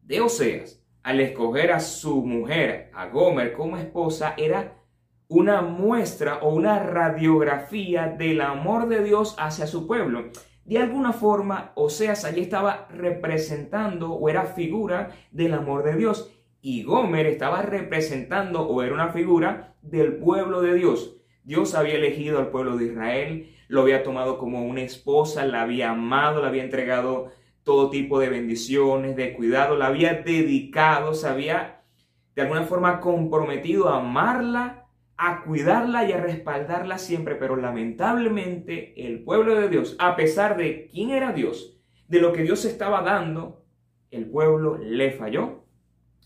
de 0.03 0.21
Oseas, 0.21 0.85
al 1.01 1.19
escoger 1.19 1.71
a 1.71 1.79
su 1.79 2.23
mujer, 2.23 2.91
a 2.93 3.07
Gomer, 3.07 3.53
como 3.53 3.77
esposa, 3.77 4.35
era 4.37 4.83
una 5.27 5.63
muestra 5.63 6.37
o 6.43 6.53
una 6.53 6.77
radiografía 6.83 8.05
del 8.05 8.41
amor 8.41 8.87
de 8.87 9.03
Dios 9.03 9.35
hacia 9.39 9.65
su 9.65 9.87
pueblo 9.87 10.29
de 10.69 10.77
alguna 10.77 11.13
forma 11.13 11.71
Oseas 11.73 12.25
allí 12.25 12.41
estaba 12.41 12.87
representando 12.91 14.13
o 14.13 14.29
era 14.29 14.43
figura 14.43 15.09
del 15.31 15.55
amor 15.55 15.83
de 15.83 15.95
Dios 15.95 16.31
y 16.61 16.83
Gomer 16.83 17.25
estaba 17.25 17.61
representando 17.61 18.67
o 18.67 18.81
era 18.83 18.93
una 18.93 19.09
figura 19.09 19.75
del 19.81 20.17
pueblo 20.17 20.61
de 20.61 20.75
Dios. 20.75 21.17
Dios 21.43 21.75
había 21.75 21.95
elegido 21.95 22.39
al 22.39 22.49
pueblo 22.49 22.77
de 22.77 22.85
Israel, 22.85 23.55
lo 23.67 23.81
había 23.81 24.03
tomado 24.03 24.37
como 24.37 24.65
una 24.65 24.81
esposa, 24.81 25.45
la 25.45 25.61
había 25.61 25.91
amado, 25.91 26.41
le 26.41 26.47
había 26.47 26.63
entregado 26.63 27.31
todo 27.63 27.89
tipo 27.89 28.19
de 28.19 28.29
bendiciones, 28.29 29.15
de 29.15 29.33
cuidado, 29.33 29.77
la 29.77 29.87
había 29.87 30.13
dedicado, 30.13 31.13
se 31.13 31.27
había 31.27 31.81
de 32.35 32.41
alguna 32.41 32.63
forma 32.63 32.99
comprometido 32.99 33.89
a 33.89 33.99
amarla 33.99 34.79
a 35.21 35.43
cuidarla 35.43 36.07
y 36.07 36.13
a 36.13 36.21
respaldarla 36.21 36.97
siempre, 36.97 37.35
pero 37.35 37.57
lamentablemente 37.57 38.93
el 39.05 39.21
pueblo 39.21 39.53
de 39.59 39.67
Dios, 39.67 39.97
a 39.99 40.15
pesar 40.15 40.55
de 40.55 40.87
quién 40.87 41.09
era 41.09 41.33
Dios, 41.33 41.77
de 42.07 42.21
lo 42.21 42.31
que 42.31 42.43
Dios 42.43 42.63
estaba 42.63 43.01
dando, 43.01 43.65
el 44.11 44.29
pueblo 44.29 44.77
le 44.77 45.11
falló. 45.11 45.65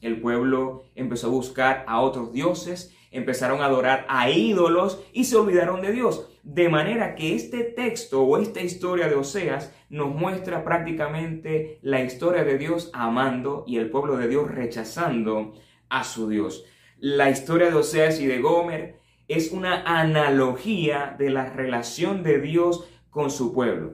El 0.03 0.19
pueblo 0.19 0.83
empezó 0.95 1.27
a 1.27 1.29
buscar 1.31 1.85
a 1.87 2.01
otros 2.01 2.33
dioses, 2.33 2.93
empezaron 3.09 3.61
a 3.61 3.67
adorar 3.67 4.05
a 4.09 4.29
ídolos 4.29 5.01
y 5.13 5.23
se 5.23 5.37
olvidaron 5.37 5.81
de 5.81 5.93
Dios. 5.93 6.29
De 6.43 6.67
manera 6.67 7.15
que 7.15 7.35
este 7.35 7.63
texto 7.63 8.21
o 8.21 8.37
esta 8.37 8.59
historia 8.59 9.07
de 9.07 9.15
Oseas 9.15 9.73
nos 9.89 10.13
muestra 10.13 10.65
prácticamente 10.65 11.79
la 11.81 12.03
historia 12.03 12.43
de 12.43 12.57
Dios 12.57 12.91
amando 12.93 13.63
y 13.65 13.77
el 13.77 13.89
pueblo 13.89 14.17
de 14.17 14.27
Dios 14.27 14.51
rechazando 14.51 15.53
a 15.87 16.03
su 16.03 16.27
Dios. 16.27 16.65
La 16.99 17.29
historia 17.29 17.69
de 17.69 17.75
Oseas 17.75 18.19
y 18.19 18.25
de 18.25 18.41
Gomer 18.41 18.99
es 19.29 19.53
una 19.53 19.83
analogía 20.01 21.15
de 21.17 21.29
la 21.29 21.45
relación 21.45 22.23
de 22.23 22.41
Dios 22.41 22.89
con 23.09 23.31
su 23.31 23.53
pueblo. 23.53 23.93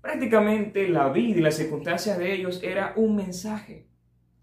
Prácticamente 0.00 0.88
la 0.88 1.10
vida 1.10 1.38
y 1.38 1.42
las 1.42 1.54
circunstancias 1.54 2.18
de 2.18 2.34
ellos 2.34 2.60
era 2.64 2.92
un 2.96 3.14
mensaje, 3.14 3.86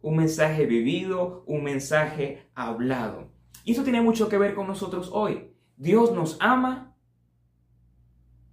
un 0.05 0.17
mensaje 0.17 0.67
vivido, 0.67 1.43
un 1.47 1.63
mensaje 1.63 2.45
hablado. 2.53 3.31
Y 3.63 3.71
eso 3.71 3.83
tiene 3.83 4.01
mucho 4.01 4.29
que 4.29 4.37
ver 4.37 4.53
con 4.53 4.67
nosotros 4.67 5.09
hoy. 5.11 5.49
Dios 5.77 6.13
nos 6.13 6.37
ama 6.39 6.95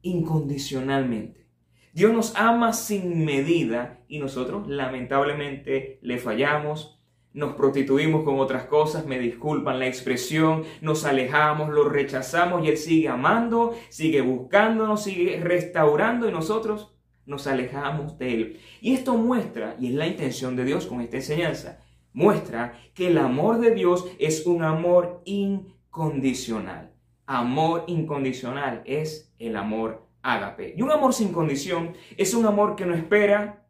incondicionalmente. 0.01 1.47
Dios 1.93 2.15
nos 2.15 2.35
ama 2.37 2.73
sin 2.73 3.27
medida 3.27 4.01
y 4.09 4.19
nosotros 4.19 4.67
lamentablemente 4.67 5.99
le 6.01 6.17
fallamos, 6.17 6.99
nos 7.35 7.55
prostituimos 7.55 8.25
con 8.25 8.41
otras 8.41 8.65
cosas, 8.65 9.05
me 9.05 9.19
disculpan 9.19 9.79
la 9.79 9.87
expresión, 9.87 10.65
nos 10.81 11.05
alejamos, 11.05 11.69
lo 11.69 11.87
rechazamos 11.87 12.65
y 12.65 12.69
Él 12.69 12.79
sigue 12.79 13.09
amando, 13.11 13.75
sigue 13.91 14.23
buscándonos, 14.23 15.03
sigue 15.03 15.39
restaurando 15.39 16.27
y 16.27 16.33
nosotros 16.33 16.92
nos 17.27 17.47
alejamos 17.47 18.19
de 18.19 18.35
Él. 18.35 18.61
Y 18.81 18.95
esto 18.95 19.15
muestra, 19.15 19.77
y 19.79 19.89
es 19.89 19.95
la 19.95 20.07
intención 20.07 20.57
de 20.57 20.65
Dios 20.65 20.87
con 20.87 21.01
esta 21.01 21.17
enseñanza, 21.17 21.81
muestra 22.13 22.79
que 22.95 23.09
el 23.09 23.19
amor 23.19 23.61
de 23.61 23.75
Dios 23.75 24.07
es 24.19 24.47
un 24.47 24.63
amor 24.63 25.23
incondicional. 25.25 26.93
Amor 27.27 27.85
incondicional 27.87 28.83
es 28.85 29.33
el 29.39 29.57
amor 29.57 30.07
ágape. 30.23 30.75
Y 30.77 30.83
un 30.83 30.91
amor 30.91 31.15
sin 31.15 31.33
condición 31.33 31.95
es 32.17 32.35
un 32.35 32.47
amor 32.47 32.77
que 32.77 32.87
no 32.87 32.95
espera, 32.95 33.65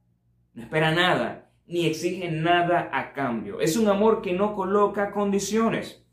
no 0.55 0.63
espera 0.63 0.91
nada, 0.93 1.51
ni 1.67 1.87
exige 1.87 2.31
nada 2.31 2.91
a 2.93 3.13
cambio. 3.13 3.61
Es 3.61 3.77
un 3.77 3.89
amor 3.89 4.23
que 4.23 4.33
no 4.33 4.55
coloca 4.55 5.11
condiciones. 5.11 6.05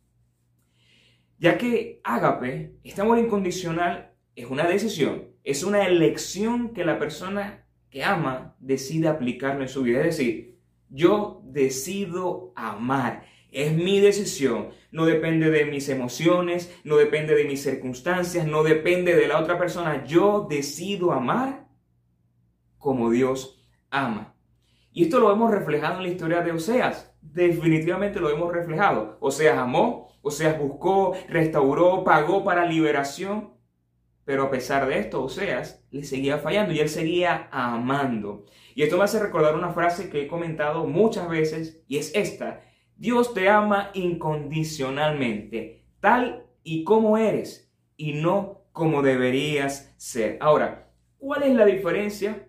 Ya 1.37 1.57
que 1.57 2.01
ágape, 2.03 2.75
este 2.83 3.01
amor 3.01 3.17
incondicional, 3.17 4.13
es 4.35 4.45
una 4.49 4.67
decisión, 4.67 5.28
es 5.49 5.63
una 5.63 5.87
elección 5.87 6.73
que 6.73 6.85
la 6.85 6.99
persona 6.99 7.65
que 7.89 8.03
ama 8.03 8.55
decide 8.59 9.07
aplicarlo 9.07 9.63
en 9.63 9.69
su 9.69 9.81
vida. 9.81 9.99
Es 10.01 10.17
decir, 10.17 10.59
yo 10.89 11.41
decido 11.43 12.53
amar 12.55 13.25
Es 13.51 13.73
mi 13.73 13.99
decisión. 13.99 14.69
No 14.91 15.05
depende 15.05 15.49
de 15.49 15.65
mis 15.65 15.89
emociones, 15.89 16.71
no 16.83 16.97
depende 16.97 17.33
de 17.33 17.45
mis 17.45 17.63
circunstancias, 17.63 18.45
no 18.45 18.61
depende 18.61 19.15
de 19.15 19.27
la 19.27 19.39
otra 19.39 19.57
persona. 19.57 20.05
Yo 20.05 20.45
decido 20.47 21.11
amar 21.11 21.67
como 22.77 23.09
Dios 23.09 23.59
ama. 23.89 24.35
Y 24.91 25.05
esto 25.05 25.19
lo 25.19 25.31
hemos 25.31 25.49
reflejado 25.49 25.97
en 25.97 26.03
la 26.03 26.09
historia 26.09 26.41
de 26.41 26.51
Oseas. 26.51 27.11
Definitivamente 27.21 28.19
lo 28.19 28.29
hemos 28.29 28.53
reflejado. 28.53 29.17
Oseas 29.19 29.57
amó, 29.57 30.09
Oseas 30.21 30.59
buscó, 30.59 31.15
restauró, 31.27 32.03
pagó 32.03 32.43
para 32.43 32.65
liberación. 32.65 33.57
Pero 34.29 34.43
a 34.43 34.51
pesar 34.51 34.85
de 34.87 34.99
esto, 34.99 35.23
Oseas 35.23 35.83
le 35.89 36.03
seguía 36.03 36.37
fallando 36.37 36.71
y 36.71 36.79
él 36.79 36.87
seguía 36.87 37.49
amando. 37.51 38.45
Y 38.75 38.83
esto 38.83 38.95
me 38.95 39.05
hace 39.05 39.17
recordar 39.17 39.55
una 39.55 39.73
frase 39.73 40.11
que 40.11 40.21
he 40.21 40.27
comentado 40.27 40.85
muchas 40.85 41.27
veces 41.27 41.81
y 41.87 41.97
es 41.97 42.11
esta. 42.13 42.61
Dios 42.95 43.33
te 43.33 43.49
ama 43.49 43.89
incondicionalmente, 43.95 45.83
tal 45.99 46.45
y 46.61 46.83
como 46.83 47.17
eres 47.17 47.73
y 47.97 48.13
no 48.13 48.65
como 48.71 49.01
deberías 49.01 49.95
ser. 49.97 50.37
Ahora, 50.41 50.91
¿cuál 51.17 51.41
es 51.41 51.55
la 51.55 51.65
diferencia 51.65 52.47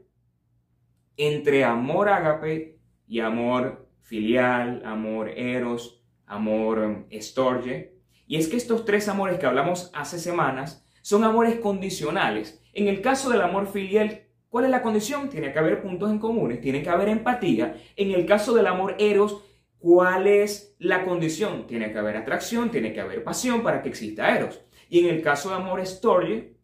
entre 1.17 1.65
amor 1.65 2.11
ágape 2.11 2.79
y 3.09 3.21
amor 3.21 3.89
filial, 4.03 4.83
amor 4.85 5.31
eros, 5.31 6.05
amor 6.27 7.07
estorge. 7.09 7.97
Y 8.27 8.37
es 8.37 8.49
que 8.49 8.59
estos 8.59 8.85
tres 8.85 9.09
amores 9.09 9.39
que 9.39 9.47
hablamos 9.47 9.91
hace 9.95 10.19
semanas 10.19 10.87
son 11.03 11.25
amores 11.25 11.61
condicionales. 11.61 12.63
En 12.73 12.89
el 12.89 13.01
caso 13.01 13.31
del 13.31 13.41
amor 13.41 13.67
filial, 13.67 14.25
¿cuál 14.49 14.65
es 14.65 14.71
la 14.71 14.83
condición? 14.83 15.29
Tiene 15.29 15.53
que 15.53 15.59
haber 15.59 15.83
puntos 15.83 16.11
en 16.11 16.19
comunes, 16.19 16.61
tiene 16.61 16.83
que 16.83 16.91
haber 16.91 17.09
empatía. 17.09 17.77
En 17.97 18.11
el 18.13 18.27
caso 18.27 18.55
del 18.55 18.67
amor 18.67 18.97
eros, 18.99 19.43
¿cuál 19.79 20.27
es 20.27 20.77
la 20.79 21.05
condición? 21.05 21.67
Tiene 21.67 21.93
que 21.93 21.99
haber 21.99 22.17
atracción, 22.17 22.71
tiene 22.71 22.93
que 22.93 23.01
haber 23.01 23.25
pasión 23.25 23.63
para 23.63 23.83
que 23.83 23.89
exista 23.89 24.37
eros. 24.37 24.61
Y 24.89 25.01
en 25.01 25.15
el 25.15 25.23
caso 25.23 25.51
de 25.51 25.57
amor 25.57 25.81
estorge, 25.81 26.57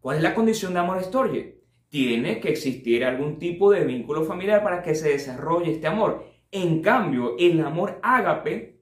¿cuál 0.00 0.18
es 0.18 0.22
la 0.22 0.34
condición 0.34 0.72
de 0.72 0.80
amor 0.80 0.98
estorge? 0.98 1.60
tiene 1.90 2.40
que 2.40 2.50
existir 2.50 3.04
algún 3.04 3.38
tipo 3.38 3.70
de 3.70 3.84
vínculo 3.84 4.24
familiar 4.24 4.62
para 4.62 4.80
que 4.80 4.94
se 4.94 5.10
desarrolle 5.10 5.72
este 5.72 5.88
amor. 5.88 6.24
En 6.52 6.80
cambio, 6.80 7.36
el 7.38 7.60
amor 7.60 7.98
ágape 8.02 8.79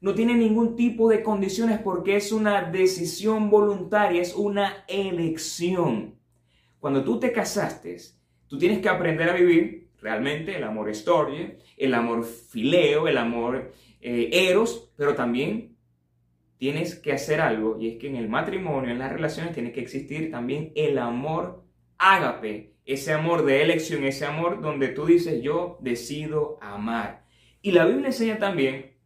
no 0.00 0.14
tiene 0.14 0.34
ningún 0.34 0.76
tipo 0.76 1.08
de 1.08 1.22
condiciones 1.22 1.80
porque 1.80 2.16
es 2.16 2.32
una 2.32 2.62
decisión 2.62 3.50
voluntaria, 3.50 4.22
es 4.22 4.34
una 4.34 4.84
elección. 4.86 6.14
Cuando 6.78 7.02
tú 7.02 7.18
te 7.18 7.32
casaste, 7.32 7.96
tú 8.46 8.58
tienes 8.58 8.78
que 8.78 8.88
aprender 8.88 9.28
a 9.28 9.34
vivir 9.34 9.88
realmente 10.00 10.56
el 10.56 10.64
amor 10.64 10.88
estorge, 10.88 11.58
el 11.76 11.94
amor 11.94 12.24
fileo, 12.24 13.08
el 13.08 13.18
amor 13.18 13.72
eh, 14.00 14.30
eros, 14.32 14.92
pero 14.96 15.14
también 15.14 15.76
tienes 16.58 16.96
que 16.96 17.12
hacer 17.12 17.40
algo 17.40 17.78
y 17.80 17.88
es 17.88 17.98
que 17.98 18.08
en 18.08 18.16
el 18.16 18.28
matrimonio, 18.28 18.90
en 18.90 18.98
las 18.98 19.12
relaciones, 19.12 19.54
tiene 19.54 19.72
que 19.72 19.80
existir 19.80 20.30
también 20.30 20.72
el 20.74 20.98
amor 20.98 21.64
ágape, 21.98 22.74
ese 22.84 23.12
amor 23.12 23.44
de 23.44 23.62
elección, 23.62 24.04
ese 24.04 24.24
amor 24.24 24.60
donde 24.60 24.88
tú 24.88 25.06
dices 25.06 25.42
yo 25.42 25.78
decido 25.80 26.58
amar. 26.60 27.24
Y 27.60 27.72
la 27.72 27.84
Biblia 27.86 28.06
enseña 28.08 28.38
también, 28.38 28.97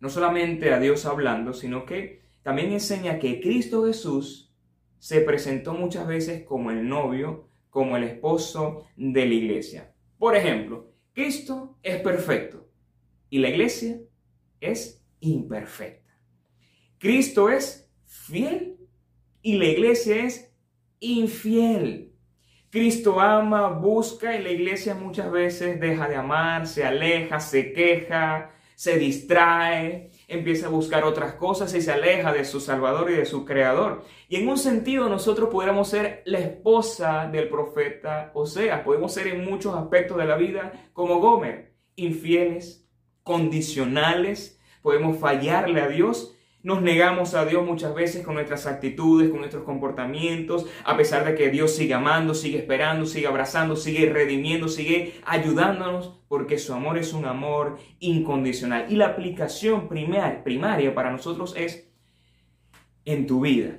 no 0.00 0.08
solamente 0.08 0.72
a 0.72 0.78
Dios 0.78 1.06
hablando, 1.06 1.52
sino 1.52 1.84
que 1.84 2.22
también 2.42 2.72
enseña 2.72 3.18
que 3.18 3.40
Cristo 3.40 3.86
Jesús 3.86 4.54
se 4.98 5.20
presentó 5.20 5.74
muchas 5.74 6.06
veces 6.06 6.44
como 6.44 6.70
el 6.70 6.88
novio, 6.88 7.48
como 7.70 7.96
el 7.96 8.04
esposo 8.04 8.86
de 8.96 9.26
la 9.26 9.34
iglesia. 9.34 9.92
Por 10.18 10.34
ejemplo, 10.36 10.92
Cristo 11.12 11.78
es 11.82 12.00
perfecto 12.00 12.68
y 13.30 13.38
la 13.38 13.48
iglesia 13.48 14.00
es 14.60 15.04
imperfecta. 15.20 16.16
Cristo 16.98 17.48
es 17.48 17.90
fiel 18.04 18.76
y 19.42 19.58
la 19.58 19.66
iglesia 19.66 20.24
es 20.24 20.52
infiel. 21.00 22.12
Cristo 22.70 23.20
ama, 23.20 23.68
busca 23.68 24.36
y 24.36 24.42
la 24.42 24.50
iglesia 24.50 24.94
muchas 24.94 25.30
veces 25.30 25.80
deja 25.80 26.08
de 26.08 26.16
amar, 26.16 26.66
se 26.66 26.84
aleja, 26.84 27.40
se 27.40 27.72
queja, 27.72 28.50
se 28.78 28.96
distrae, 28.96 30.12
empieza 30.28 30.68
a 30.68 30.70
buscar 30.70 31.02
otras 31.02 31.32
cosas 31.34 31.74
y 31.74 31.82
se 31.82 31.90
aleja 31.90 32.32
de 32.32 32.44
su 32.44 32.60
Salvador 32.60 33.10
y 33.10 33.14
de 33.14 33.26
su 33.26 33.44
Creador. 33.44 34.04
Y 34.28 34.36
en 34.36 34.48
un 34.48 34.56
sentido 34.56 35.08
nosotros 35.08 35.48
pudiéramos 35.50 35.88
ser 35.88 36.22
la 36.26 36.38
esposa 36.38 37.26
del 37.26 37.48
profeta 37.48 38.30
o 38.34 38.46
sea, 38.46 38.84
podemos 38.84 39.12
ser 39.12 39.26
en 39.26 39.44
muchos 39.44 39.74
aspectos 39.74 40.16
de 40.16 40.26
la 40.26 40.36
vida 40.36 40.90
como 40.92 41.18
Gomer, 41.18 41.74
infieles, 41.96 42.88
condicionales, 43.24 44.60
podemos 44.80 45.18
fallarle 45.18 45.80
a 45.80 45.88
Dios 45.88 46.36
nos 46.62 46.82
negamos 46.82 47.34
a 47.34 47.44
Dios 47.44 47.64
muchas 47.64 47.94
veces 47.94 48.24
con 48.24 48.34
nuestras 48.34 48.66
actitudes, 48.66 49.30
con 49.30 49.38
nuestros 49.38 49.62
comportamientos, 49.62 50.66
a 50.84 50.96
pesar 50.96 51.24
de 51.24 51.34
que 51.34 51.50
Dios 51.50 51.74
sigue 51.74 51.94
amando, 51.94 52.34
sigue 52.34 52.58
esperando, 52.58 53.06
sigue 53.06 53.28
abrazando, 53.28 53.76
sigue 53.76 54.10
redimiendo, 54.12 54.68
sigue 54.68 55.14
ayudándonos, 55.24 56.20
porque 56.28 56.58
su 56.58 56.74
amor 56.74 56.98
es 56.98 57.12
un 57.12 57.26
amor 57.26 57.78
incondicional. 58.00 58.86
Y 58.88 58.96
la 58.96 59.06
aplicación 59.06 59.88
primaria 59.88 60.94
para 60.94 61.12
nosotros 61.12 61.54
es 61.56 61.90
en 63.04 63.26
tu 63.26 63.40
vida, 63.40 63.78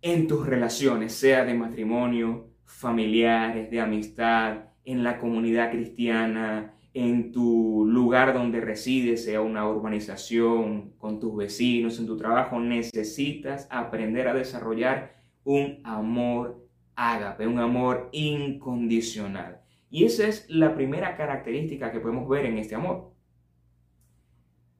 en 0.00 0.26
tus 0.26 0.46
relaciones, 0.46 1.14
sea 1.14 1.44
de 1.44 1.54
matrimonio, 1.54 2.48
familiares, 2.64 3.70
de 3.70 3.80
amistad, 3.80 4.68
en 4.84 5.04
la 5.04 5.18
comunidad 5.18 5.70
cristiana, 5.70 6.74
en 6.94 7.32
tu 7.32 7.84
lugar 7.86 8.34
donde 8.34 8.60
resides, 8.60 9.24
sea 9.24 9.40
una 9.40 9.68
urbanización, 9.68 10.94
con 10.98 11.20
tus 11.20 11.36
vecinos, 11.36 11.98
en 11.98 12.06
tu 12.06 12.16
trabajo, 12.16 12.58
necesitas 12.58 13.68
aprender 13.70 14.28
a 14.28 14.34
desarrollar 14.34 15.16
un 15.44 15.80
amor 15.84 16.66
ágape, 16.96 17.46
un 17.46 17.58
amor 17.58 18.08
incondicional. 18.12 19.60
Y 19.90 20.04
esa 20.04 20.26
es 20.26 20.48
la 20.48 20.74
primera 20.74 21.16
característica 21.16 21.92
que 21.92 22.00
podemos 22.00 22.28
ver 22.28 22.46
en 22.46 22.58
este 22.58 22.74
amor. 22.74 23.12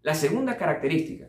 La 0.03 0.15
segunda 0.15 0.57
característica 0.57 1.29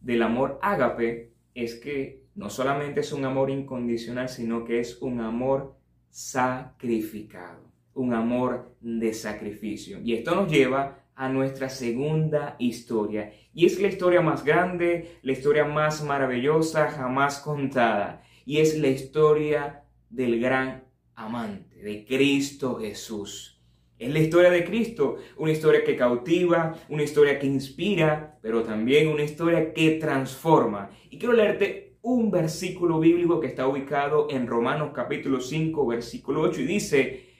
del 0.00 0.22
amor 0.22 0.58
ágape 0.62 1.32
es 1.54 1.76
que 1.76 2.24
no 2.34 2.50
solamente 2.50 3.00
es 3.00 3.12
un 3.12 3.24
amor 3.24 3.50
incondicional, 3.50 4.28
sino 4.28 4.64
que 4.64 4.80
es 4.80 5.00
un 5.02 5.20
amor 5.20 5.76
sacrificado 6.08 7.71
un 7.94 8.14
amor 8.14 8.74
de 8.80 9.12
sacrificio. 9.12 10.00
Y 10.02 10.14
esto 10.14 10.34
nos 10.34 10.50
lleva 10.50 11.02
a 11.14 11.28
nuestra 11.28 11.68
segunda 11.68 12.56
historia. 12.58 13.32
Y 13.54 13.66
es 13.66 13.80
la 13.80 13.88
historia 13.88 14.20
más 14.20 14.44
grande, 14.44 15.18
la 15.22 15.32
historia 15.32 15.64
más 15.64 16.02
maravillosa 16.02 16.90
jamás 16.90 17.40
contada. 17.40 18.22
Y 18.44 18.58
es 18.58 18.78
la 18.78 18.88
historia 18.88 19.84
del 20.10 20.40
gran 20.40 20.84
amante, 21.14 21.76
de 21.76 22.04
Cristo 22.04 22.76
Jesús. 22.76 23.60
Es 23.98 24.12
la 24.12 24.18
historia 24.18 24.50
de 24.50 24.64
Cristo, 24.64 25.18
una 25.36 25.52
historia 25.52 25.84
que 25.84 25.96
cautiva, 25.96 26.74
una 26.88 27.04
historia 27.04 27.38
que 27.38 27.46
inspira, 27.46 28.36
pero 28.42 28.64
también 28.64 29.06
una 29.06 29.22
historia 29.22 29.72
que 29.72 29.92
transforma. 29.92 30.90
Y 31.08 31.18
quiero 31.18 31.34
leerte 31.34 31.98
un 32.02 32.32
versículo 32.32 32.98
bíblico 32.98 33.38
que 33.38 33.46
está 33.46 33.68
ubicado 33.68 34.26
en 34.28 34.48
Romanos 34.48 34.90
capítulo 34.92 35.40
5, 35.40 35.86
versículo 35.86 36.40
8, 36.40 36.62
y 36.62 36.64
dice, 36.64 37.31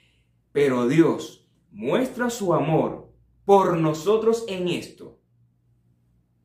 pero 0.53 0.87
Dios 0.87 1.45
muestra 1.71 2.29
su 2.29 2.53
amor 2.53 3.11
por 3.43 3.75
nosotros 3.77 4.45
en 4.47 4.69
esto. 4.69 5.19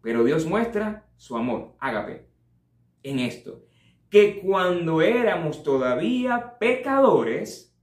Pero 0.02 0.24
Dios 0.24 0.46
muestra 0.46 1.06
su 1.16 1.36
amor, 1.36 1.76
ágape, 1.78 2.26
en 3.02 3.20
esto. 3.20 3.64
Que 4.10 4.40
cuando 4.40 5.02
éramos 5.02 5.62
todavía 5.62 6.56
pecadores, 6.58 7.76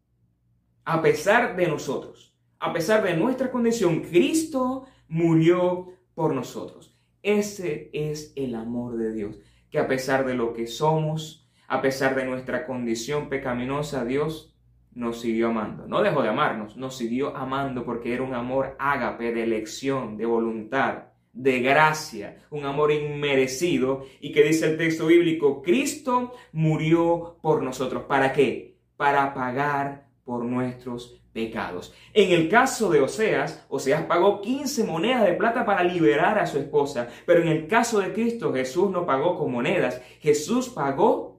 a 0.83 1.01
pesar 1.01 1.55
de 1.55 1.67
nosotros, 1.67 2.35
a 2.59 2.73
pesar 2.73 3.03
de 3.03 3.15
nuestra 3.15 3.51
condición, 3.51 4.01
Cristo 4.01 4.87
murió 5.07 5.93
por 6.15 6.33
nosotros. 6.33 6.97
Ese 7.21 7.91
es 7.93 8.33
el 8.35 8.55
amor 8.55 8.97
de 8.97 9.13
Dios, 9.13 9.39
que 9.69 9.77
a 9.77 9.87
pesar 9.87 10.25
de 10.25 10.33
lo 10.33 10.53
que 10.53 10.65
somos, 10.65 11.47
a 11.67 11.81
pesar 11.81 12.15
de 12.15 12.25
nuestra 12.25 12.65
condición 12.65 13.29
pecaminosa, 13.29 14.05
Dios 14.05 14.54
nos 14.95 15.19
siguió 15.19 15.49
amando. 15.49 15.87
No 15.87 16.01
dejó 16.01 16.23
de 16.23 16.29
amarnos, 16.29 16.75
nos 16.77 16.97
siguió 16.97 17.35
amando 17.35 17.85
porque 17.85 18.13
era 18.13 18.23
un 18.23 18.33
amor 18.33 18.75
ágape 18.79 19.33
de 19.33 19.43
elección, 19.43 20.17
de 20.17 20.25
voluntad, 20.25 21.03
de 21.33 21.59
gracia, 21.59 22.37
un 22.49 22.65
amor 22.65 22.91
inmerecido 22.93 24.05
y 24.21 24.31
que 24.31 24.43
dice 24.43 24.71
el 24.71 24.77
texto 24.77 25.05
bíblico, 25.05 25.61
Cristo 25.61 26.33
murió 26.53 27.37
por 27.41 27.61
nosotros. 27.61 28.03
¿Para 28.03 28.31
qué? 28.31 28.77
Para 28.95 29.33
pagar 29.33 30.07
por 30.23 30.45
nuestros 30.45 31.21
pecados. 31.33 31.93
En 32.13 32.31
el 32.31 32.47
caso 32.47 32.89
de 32.89 33.01
Oseas, 33.01 33.65
Oseas 33.67 34.03
pagó 34.03 34.39
15 34.39 34.85
monedas 34.85 35.25
de 35.25 35.33
plata 35.33 35.65
para 35.65 35.83
liberar 35.83 36.39
a 36.39 36.47
su 36.47 36.57
esposa, 36.57 37.09
pero 37.25 37.41
en 37.41 37.49
el 37.49 37.67
caso 37.67 37.99
de 37.99 38.13
Cristo 38.13 38.53
Jesús 38.53 38.89
no 38.89 39.05
pagó 39.05 39.37
con 39.37 39.51
monedas, 39.51 40.01
Jesús 40.21 40.69
pagó 40.69 41.34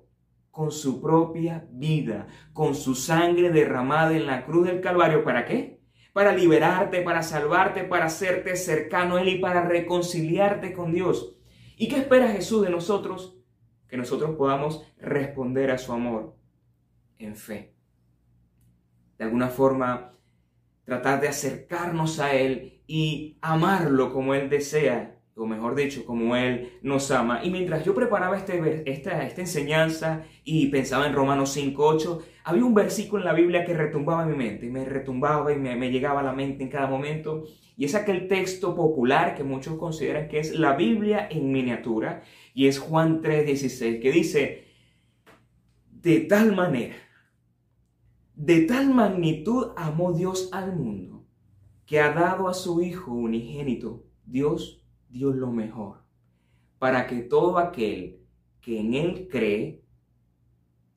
con 0.57 0.73
su 0.73 1.03
propia 1.03 1.69
vida, 1.71 2.29
con 2.55 2.75
su 2.75 2.95
sangre 2.95 3.51
derramada 3.51 4.17
en 4.17 4.25
la 4.25 4.47
cruz 4.47 4.67
del 4.67 4.81
Calvario. 4.81 5.23
¿Para 5.23 5.45
qué? 5.45 5.77
para 6.15 6.33
liberarte, 6.33 7.03
para 7.03 7.23
salvarte, 7.23 7.85
para 7.85 8.07
hacerte 8.07 8.57
cercano 8.57 9.17
a 9.17 9.21
Él 9.21 9.29
y 9.29 9.39
para 9.39 9.67
reconciliarte 9.67 10.73
con 10.73 10.95
Dios. 10.95 11.37
¿Y 11.77 11.89
qué 11.89 11.99
espera 11.99 12.33
Jesús 12.33 12.63
de 12.63 12.71
nosotros? 12.71 13.37
Que 13.87 13.99
nosotros 13.99 14.35
podamos 14.35 14.83
responder 14.97 15.71
a 15.71 15.77
su 15.77 15.93
amor 15.93 16.35
en 17.19 17.37
fe. 17.37 17.75
De 19.19 19.25
alguna 19.25 19.49
forma, 19.49 20.13
tratar 20.85 21.21
de 21.21 21.29
acercarnos 21.29 22.19
a 22.19 22.35
Él 22.35 22.83
y 22.87 23.37
amarlo 23.43 24.15
como 24.15 24.33
Él 24.33 24.49
desea 24.49 25.16
o 25.37 25.47
mejor 25.47 25.75
dicho, 25.75 26.05
como 26.07 26.35
Él 26.35 26.79
nos 26.81 27.11
ama. 27.11 27.45
Y 27.45 27.51
mientras 27.51 27.85
yo 27.85 27.95
preparaba 27.95 28.39
este, 28.39 28.91
esta, 28.91 29.23
esta 29.23 29.43
enseñanza 29.43 30.25
y 30.45 30.69
pensaba 30.69 31.07
en 31.07 31.13
Romanos 31.13 31.55
5.8, 31.57 32.23
había 32.45 32.65
un 32.65 32.73
versículo 32.73 33.21
en 33.21 33.27
la 33.27 33.35
Biblia 33.35 33.65
que 33.65 33.75
retumbaba 33.75 34.23
en 34.23 34.31
mi 34.31 34.37
mente, 34.37 34.67
y 34.67 34.71
me 34.71 34.85
retumbaba 34.87 35.53
y 35.53 35.57
me, 35.57 35.77
me 35.77 35.91
llegaba 35.91 36.21
a 36.21 36.23
la 36.23 36.33
mente 36.33 36.65
en 36.65 36.71
cada 36.71 36.87
momento. 36.87 37.45
Y 37.77 37.85
es 37.85 37.95
aquel 37.95 38.29
texto 38.29 38.75
popular 38.75 39.35
que 39.35 39.45
muchos 39.45 39.77
consideran 39.77 40.29
que 40.29 40.39
es 40.39 40.59
la 40.59 40.75
Biblia 40.75 41.29
en 41.31 41.53
miniatura, 41.53 42.23
y 42.55 42.67
es 42.67 42.79
Juan 42.79 43.21
3.16, 43.21 44.01
que 44.01 44.13
dice, 44.13 44.65
de 45.91 46.21
tal 46.21 46.57
manera, 46.57 46.97
de 48.35 48.63
tal 48.63 48.95
magnitud 48.95 49.73
amó 49.77 50.15
Dios 50.15 50.49
al 50.53 50.75
mundo, 50.75 51.27
que 51.85 52.01
ha 52.01 52.13
dado 52.13 52.49
a 52.49 52.55
su 52.55 52.81
Hijo 52.81 53.13
unigénito, 53.13 54.07
Dios 54.25 54.86
Dios 55.09 55.37
lo 55.37 55.51
mejor, 55.53 56.03
para 56.79 57.07
que 57.07 57.21
todo 57.23 57.59
aquel 57.59 58.21
que 58.61 58.81
en 58.81 58.95
Él 58.95 59.29
cree 59.31 59.83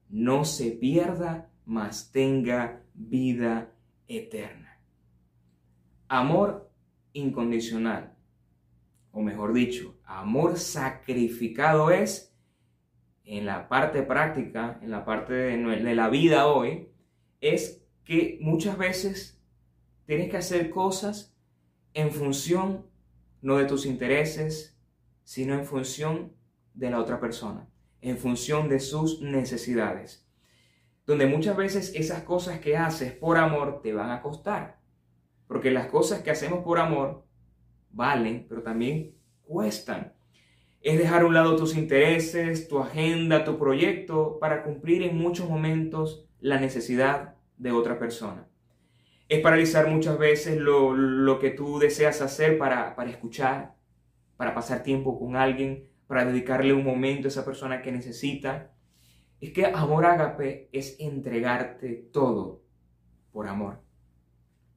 no 0.09 0.43
se 0.43 0.71
pierda, 0.71 1.51
mas 1.65 2.11
tenga 2.11 2.83
vida 2.93 3.71
eterna. 4.07 4.79
Amor 6.07 6.71
incondicional, 7.13 8.15
o 9.11 9.21
mejor 9.21 9.53
dicho, 9.53 9.99
amor 10.03 10.57
sacrificado 10.57 11.91
es, 11.91 12.35
en 13.23 13.45
la 13.45 13.69
parte 13.69 14.01
práctica, 14.01 14.79
en 14.81 14.89
la 14.89 15.05
parte 15.05 15.33
de, 15.33 15.57
de 15.57 15.95
la 15.95 16.09
vida 16.09 16.47
hoy, 16.47 16.89
es 17.41 17.85
que 18.03 18.39
muchas 18.41 18.77
veces 18.77 19.39
tienes 20.07 20.31
que 20.31 20.37
hacer 20.37 20.71
cosas 20.71 21.35
en 21.93 22.09
función 22.11 22.88
no 23.41 23.57
de 23.57 23.65
tus 23.65 23.85
intereses, 23.85 24.77
sino 25.23 25.53
en 25.53 25.65
función 25.65 26.33
de 26.73 26.89
la 26.89 26.99
otra 26.99 27.19
persona, 27.19 27.67
en 28.01 28.17
función 28.17 28.69
de 28.69 28.79
sus 28.79 29.21
necesidades. 29.21 30.27
Donde 31.05 31.25
muchas 31.25 31.57
veces 31.57 31.93
esas 31.95 32.23
cosas 32.23 32.59
que 32.59 32.77
haces 32.77 33.13
por 33.13 33.37
amor 33.37 33.81
te 33.81 33.93
van 33.93 34.11
a 34.11 34.21
costar. 34.21 34.79
Porque 35.47 35.71
las 35.71 35.87
cosas 35.87 36.21
que 36.21 36.31
hacemos 36.31 36.63
por 36.63 36.79
amor 36.79 37.25
valen, 37.89 38.45
pero 38.47 38.61
también 38.61 39.15
cuestan. 39.41 40.13
Es 40.81 40.97
dejar 40.97 41.23
a 41.23 41.25
un 41.25 41.33
lado 41.33 41.55
tus 41.55 41.75
intereses, 41.75 42.67
tu 42.67 42.79
agenda, 42.79 43.43
tu 43.43 43.57
proyecto, 43.57 44.37
para 44.39 44.63
cumplir 44.63 45.03
en 45.03 45.17
muchos 45.17 45.49
momentos 45.49 46.27
la 46.39 46.59
necesidad 46.59 47.35
de 47.57 47.71
otra 47.71 47.97
persona 47.97 48.48
es 49.29 49.41
paralizar 49.41 49.87
muchas 49.87 50.17
veces 50.17 50.57
lo, 50.57 51.37
que 51.39 51.51
tú 51.51 51.77
deseas 51.77 52.21
hacer 52.21 52.57
para, 52.57 52.95
para 52.95 53.11
escuchar, 53.11 53.75
para 54.37 54.55
pasar 54.55 54.81
tiempo 54.81 55.19
con 55.19 55.35
alguien, 55.35 55.87
para 56.07 56.25
dedicarle 56.25 56.73
un 56.73 56.83
momento 56.83 57.27
a 57.27 57.29
esa 57.29 57.45
persona 57.45 57.83
que 57.83 57.91
necesita. 57.91 58.73
Es 59.39 59.51
que 59.51 59.67
amor 59.67 60.07
ágape 60.07 60.69
es 60.73 60.99
entregarte 60.99 62.09
todo 62.11 62.63
por 63.31 63.47
amor. 63.47 63.83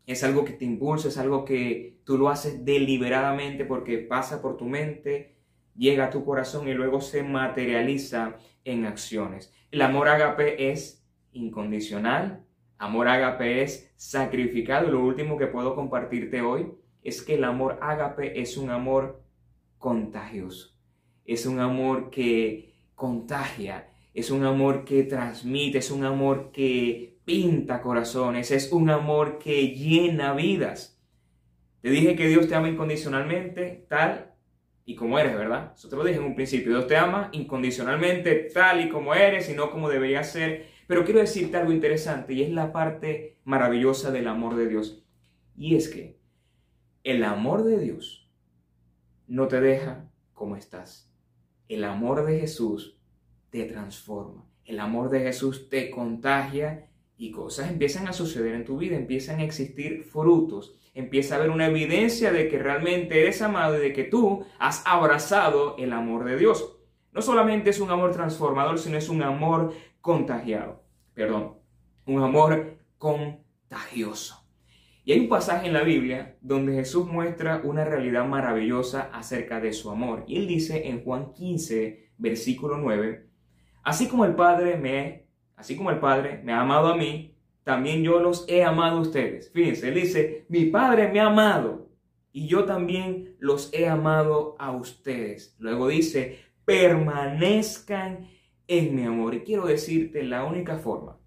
Es 0.07 0.23
algo 0.23 0.45
que 0.45 0.53
te 0.53 0.67
impulsa, 0.67 1.09
es 1.09 1.17
algo 1.17 1.47
que 1.47 2.01
tú 2.05 2.19
lo 2.19 2.29
haces 2.29 2.63
deliberadamente 2.63 3.65
porque 3.65 3.99
pasa 3.99 4.43
por 4.43 4.59
tu 4.59 4.67
mente, 4.67 5.39
llega 5.75 6.07
a 6.07 6.11
tu 6.11 6.27
corazón 6.27 6.69
y 6.69 6.75
luego 6.75 7.01
se 7.01 7.23
materializa 7.23 8.37
en 8.65 8.85
acciones. 8.85 9.51
El 9.71 9.81
amor 9.81 10.09
ágape 10.09 10.71
es 10.71 11.03
incondicional, 11.33 12.45
Amor 12.83 13.07
ágape 13.07 13.63
es 13.63 13.93
sacrificado. 13.95 14.91
Lo 14.91 15.05
último 15.05 15.39
que 15.39 15.47
puedo 15.47 15.77
compartirte 15.77 16.41
hoy 16.41 16.73
es 17.05 17.23
que 17.23 17.37
el 17.37 17.45
amor 17.45 17.79
ágape 17.81 18.41
es 18.41 18.57
un 18.57 18.71
amor 18.71 19.23
contagioso. 19.79 20.77
Es 21.25 21.47
un 21.47 21.61
amor 21.61 22.11
que 22.11 22.75
contagia, 22.97 23.89
es 24.13 24.33
un 24.33 24.43
amor 24.45 24.85
que 24.85 25.05
transmite, 25.05 25.79
es 25.79 25.93
un 25.93 26.05
amor 26.05 26.51
que 26.51 27.21
pinta 27.25 27.81
corazones, 27.81 28.51
es 28.51 28.73
un 28.73 28.91
amor 28.91 29.39
que 29.39 29.69
llena 29.69 30.35
vidas. 30.35 31.01
Te 31.83 31.91
dije 31.91 32.17
que 32.17 32.27
Dios 32.27 32.49
te 32.49 32.57
ama 32.57 32.69
incondicionalmente, 32.69 33.87
tal 33.89 34.35
y 34.85 34.97
como 34.97 35.21
eres, 35.21 35.37
¿verdad? 35.37 35.73
Eso 35.77 35.89
te 35.89 35.95
lo 35.95 36.03
dije 36.03 36.19
en 36.19 36.25
un 36.25 36.35
principio. 36.35 36.73
Dios 36.73 36.89
te 36.89 36.97
ama 36.97 37.29
incondicionalmente, 37.31 38.49
tal 38.53 38.81
y 38.81 38.89
como 38.89 39.15
eres 39.15 39.49
y 39.49 39.55
no 39.55 39.71
como 39.71 39.89
debería 39.89 40.25
ser. 40.25 40.72
Pero 40.93 41.07
quiero 41.07 41.21
decirte 41.21 41.57
algo 41.57 41.73
interesante 41.73 42.35
y 42.35 42.43
es 42.43 42.51
la 42.51 42.71
parte 42.71 43.39
maravillosa 43.45 44.11
del 44.11 44.29
amor 44.29 44.57
de 44.57 44.69
Dios. 44.69 45.03
Y 45.57 45.75
es 45.75 45.89
que 45.89 46.21
el 47.03 47.25
amor 47.25 47.65
de 47.65 47.79
Dios 47.79 48.31
no 49.27 49.49
te 49.49 49.63
deja 49.63 50.11
como 50.35 50.55
estás. 50.55 51.11
El 51.67 51.85
amor 51.85 52.27
de 52.27 52.41
Jesús 52.41 53.01
te 53.49 53.65
transforma. 53.65 54.45
El 54.67 54.81
amor 54.81 55.09
de 55.09 55.21
Jesús 55.21 55.71
te 55.71 55.91
contagia 55.91 56.91
y 57.17 57.31
cosas 57.31 57.71
empiezan 57.71 58.07
a 58.07 58.13
suceder 58.13 58.55
en 58.55 58.67
tu 58.67 58.77
vida, 58.77 58.95
empiezan 58.95 59.41
a 59.41 59.45
existir 59.45 60.05
frutos, 60.05 60.77
empieza 60.93 61.37
a 61.37 61.39
haber 61.39 61.49
una 61.49 61.69
evidencia 61.69 62.33
de 62.33 62.49
que 62.49 62.59
realmente 62.59 63.19
eres 63.19 63.41
amado 63.41 63.79
y 63.79 63.81
de 63.81 63.95
que 63.95 64.05
tú 64.05 64.45
has 64.59 64.83
abrazado 64.85 65.75
el 65.79 65.95
amor 65.95 66.25
de 66.27 66.37
Dios. 66.37 66.77
No 67.13 67.23
solamente 67.23 67.71
es 67.71 67.81
un 67.81 67.91
amor 67.91 68.13
transformador, 68.13 68.79
sino 68.79 68.99
es 68.99 69.09
un 69.09 69.23
amor 69.23 69.73
contagiado. 70.03 70.82
Perdón, 71.15 71.59
un 72.07 72.23
amor 72.23 72.79
contagioso. 72.99 74.43
Y 75.05 75.13
hay 75.13 75.21
un 75.21 75.29
pasaje 75.29 75.67
en 75.67 75.73
la 75.73 75.83
Biblia 75.83 76.37
donde 76.41 76.75
Jesús 76.75 77.07
muestra 77.07 77.61
una 77.65 77.85
realidad 77.85 78.25
maravillosa 78.25 79.11
acerca 79.13 79.61
de 79.61 79.73
su 79.73 79.91
amor. 79.91 80.25
Y 80.29 80.37
él 80.37 80.47
dice 80.47 80.89
en 80.89 81.03
Juan 81.03 81.33
15, 81.33 82.13
versículo 82.19 82.79
9, 82.79 83.29
así 83.83 84.07
como 84.07 84.25
el 84.25 84.35
Padre 84.37 84.77
me, 84.77 85.27
así 85.57 85.77
como 85.77 85.91
el 85.91 85.99
Padre 85.99 86.41
me 86.45 86.53
ha 86.53 86.61
amado 86.61 86.93
a 86.93 86.97
mí, 86.97 87.37
también 87.65 88.03
yo 88.03 88.21
los 88.21 88.45
he 88.49 88.63
amado 88.63 88.99
a 88.99 89.01
ustedes. 89.01 89.51
Fíjense, 89.53 89.89
él 89.89 89.95
dice, 89.95 90.47
mi 90.49 90.67
Padre 90.67 91.09
me 91.09 91.21
ha 91.21 91.27
amado 91.27 91.91
y 92.33 92.47
yo 92.47 92.65
también 92.65 93.37
los 93.39 93.73
he 93.73 93.89
amado 93.89 94.57
a 94.59 94.71
ustedes. 94.71 95.57
Luego 95.59 95.89
dice, 95.89 96.39
permanezcan 96.65 98.29
en 98.79 98.95
mi 98.95 99.05
amor. 99.05 99.35
Y 99.35 99.41
quiero 99.41 99.67
decirte 99.67 100.23
la 100.23 100.45
única 100.45 100.79
forma 100.79 101.19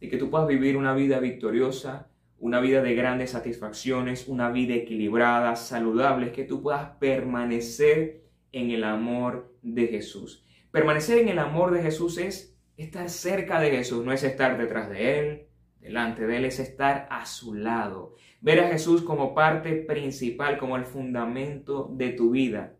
de 0.00 0.08
que 0.08 0.18
tú 0.18 0.30
puedas 0.30 0.48
vivir 0.48 0.76
una 0.76 0.94
vida 0.94 1.20
victoriosa, 1.20 2.08
una 2.38 2.60
vida 2.60 2.82
de 2.82 2.94
grandes 2.94 3.30
satisfacciones, 3.30 4.26
una 4.26 4.50
vida 4.50 4.74
equilibrada, 4.74 5.54
saludable, 5.54 6.26
es 6.26 6.32
que 6.32 6.44
tú 6.44 6.60
puedas 6.60 6.96
permanecer 6.98 8.24
en 8.50 8.70
el 8.70 8.82
amor 8.82 9.54
de 9.62 9.86
Jesús. 9.86 10.44
Permanecer 10.72 11.18
en 11.18 11.28
el 11.28 11.38
amor 11.38 11.70
de 11.70 11.82
Jesús 11.82 12.18
es 12.18 12.56
estar 12.76 13.08
cerca 13.10 13.60
de 13.60 13.70
Jesús, 13.70 14.04
no 14.04 14.12
es 14.12 14.24
estar 14.24 14.58
detrás 14.58 14.90
de 14.90 15.20
Él, 15.20 15.46
delante 15.80 16.26
de 16.26 16.36
Él, 16.38 16.44
es 16.46 16.58
estar 16.58 17.06
a 17.10 17.26
su 17.26 17.54
lado. 17.54 18.16
Ver 18.40 18.58
a 18.58 18.68
Jesús 18.68 19.02
como 19.02 19.34
parte 19.34 19.74
principal, 19.74 20.58
como 20.58 20.76
el 20.76 20.84
fundamento 20.84 21.88
de 21.92 22.10
tu 22.10 22.30
vida, 22.32 22.74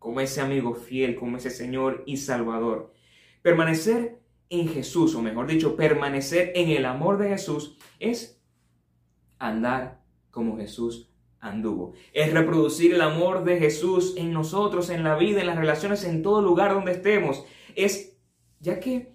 como 0.00 0.20
ese 0.20 0.40
amigo 0.40 0.74
fiel, 0.74 1.14
como 1.14 1.36
ese 1.36 1.50
Señor 1.50 2.02
y 2.06 2.16
Salvador. 2.16 2.92
Permanecer 3.46 4.18
en 4.50 4.66
Jesús, 4.66 5.14
o 5.14 5.22
mejor 5.22 5.46
dicho, 5.46 5.76
permanecer 5.76 6.50
en 6.56 6.68
el 6.70 6.84
amor 6.84 7.16
de 7.16 7.28
Jesús, 7.28 7.78
es 8.00 8.42
andar 9.38 10.02
como 10.32 10.56
Jesús 10.56 11.12
anduvo. 11.38 11.92
Es 12.12 12.32
reproducir 12.32 12.92
el 12.92 13.00
amor 13.02 13.44
de 13.44 13.60
Jesús 13.60 14.16
en 14.16 14.32
nosotros, 14.32 14.90
en 14.90 15.04
la 15.04 15.14
vida, 15.14 15.42
en 15.42 15.46
las 15.46 15.58
relaciones, 15.58 16.02
en 16.02 16.24
todo 16.24 16.42
lugar 16.42 16.74
donde 16.74 16.90
estemos. 16.90 17.44
Es, 17.76 18.18
ya 18.58 18.80
que 18.80 19.14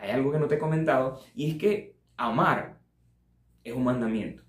hay 0.00 0.10
algo 0.10 0.32
que 0.32 0.40
no 0.40 0.48
te 0.48 0.56
he 0.56 0.58
comentado, 0.58 1.20
y 1.36 1.52
es 1.52 1.58
que 1.58 1.94
amar 2.16 2.80
es 3.62 3.72
un 3.72 3.84
mandamiento. 3.84 4.42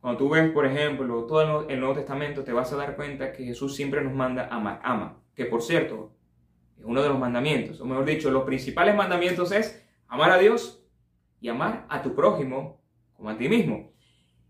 Cuando 0.00 0.18
tú 0.18 0.28
ves, 0.28 0.50
por 0.50 0.66
ejemplo, 0.66 1.24
todo 1.26 1.68
el 1.68 1.78
Nuevo 1.78 1.94
Testamento, 1.94 2.42
te 2.42 2.52
vas 2.52 2.72
a 2.72 2.76
dar 2.76 2.96
cuenta 2.96 3.30
que 3.30 3.44
Jesús 3.44 3.76
siempre 3.76 4.02
nos 4.02 4.12
manda 4.12 4.48
amar. 4.48 4.80
Ama. 4.82 5.22
Que 5.36 5.44
por 5.44 5.62
cierto, 5.62 6.17
uno 6.84 7.02
de 7.02 7.08
los 7.08 7.18
mandamientos, 7.18 7.80
o 7.80 7.84
mejor 7.84 8.04
dicho, 8.04 8.30
los 8.30 8.44
principales 8.44 8.94
mandamientos 8.94 9.52
es 9.52 9.84
amar 10.06 10.30
a 10.30 10.38
Dios 10.38 10.84
y 11.40 11.48
amar 11.48 11.86
a 11.88 12.02
tu 12.02 12.14
prójimo 12.14 12.80
como 13.14 13.30
a 13.30 13.36
ti 13.36 13.48
mismo. 13.48 13.92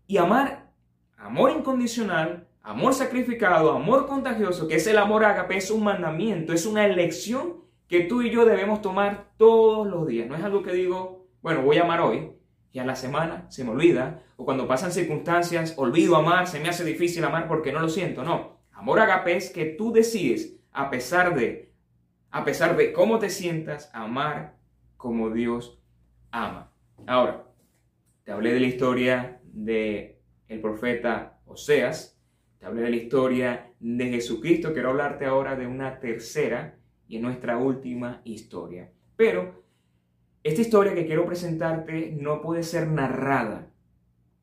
Y 0.07 0.17
amar, 0.17 0.71
amor 1.17 1.51
incondicional, 1.51 2.47
amor 2.61 2.93
sacrificado, 2.93 3.71
amor 3.71 4.07
contagioso, 4.07 4.67
que 4.67 4.75
es 4.75 4.87
el 4.87 4.97
amor 4.97 5.25
ágape, 5.25 5.57
es 5.57 5.71
un 5.71 5.83
mandamiento, 5.83 6.53
es 6.53 6.65
una 6.65 6.85
elección 6.85 7.63
que 7.87 8.01
tú 8.01 8.21
y 8.21 8.29
yo 8.29 8.45
debemos 8.45 8.81
tomar 8.81 9.31
todos 9.37 9.87
los 9.87 10.07
días. 10.07 10.27
No 10.27 10.35
es 10.35 10.43
algo 10.43 10.63
que 10.63 10.71
digo, 10.73 11.27
bueno, 11.41 11.63
voy 11.63 11.77
a 11.77 11.83
amar 11.83 12.01
hoy, 12.01 12.31
y 12.71 12.79
a 12.79 12.85
la 12.85 12.95
semana 12.95 13.49
se 13.49 13.63
me 13.63 13.71
olvida, 13.71 14.23
o 14.37 14.45
cuando 14.45 14.67
pasan 14.67 14.91
circunstancias, 14.91 15.73
olvido 15.77 16.15
amar, 16.15 16.47
se 16.47 16.59
me 16.59 16.69
hace 16.69 16.85
difícil 16.85 17.23
amar 17.25 17.47
porque 17.47 17.71
no 17.71 17.79
lo 17.79 17.89
siento, 17.89 18.23
no. 18.23 18.59
Amor 18.71 18.99
agape 18.99 19.35
es 19.35 19.49
que 19.49 19.65
tú 19.65 19.91
decides, 19.91 20.55
a 20.71 20.89
pesar 20.89 21.35
de, 21.35 21.68
a 22.31 22.45
pesar 22.45 22.77
de 22.77 22.93
cómo 22.93 23.19
te 23.19 23.29
sientas, 23.29 23.89
amar 23.93 24.57
como 24.97 25.29
Dios 25.29 25.81
ama. 26.31 26.71
Ahora, 27.07 27.45
te 28.23 28.31
hablé 28.31 28.53
de 28.53 28.59
la 28.59 28.67
historia 28.67 29.41
de 29.43 30.21
el 30.47 30.61
profeta 30.61 31.39
Oseas, 31.45 32.19
te 32.59 32.65
hablé 32.65 32.81
de 32.83 32.89
la 32.89 32.95
historia 32.97 33.73
de 33.79 34.09
Jesucristo, 34.09 34.73
quiero 34.73 34.89
hablarte 34.89 35.25
ahora 35.25 35.55
de 35.55 35.65
una 35.65 35.99
tercera 35.99 36.77
y 37.07 37.19
nuestra 37.19 37.57
última 37.57 38.21
historia. 38.25 38.91
Pero 39.15 39.63
esta 40.43 40.61
historia 40.61 40.93
que 40.93 41.05
quiero 41.05 41.25
presentarte 41.25 42.11
no 42.11 42.41
puede 42.41 42.63
ser 42.63 42.87
narrada. 42.87 43.71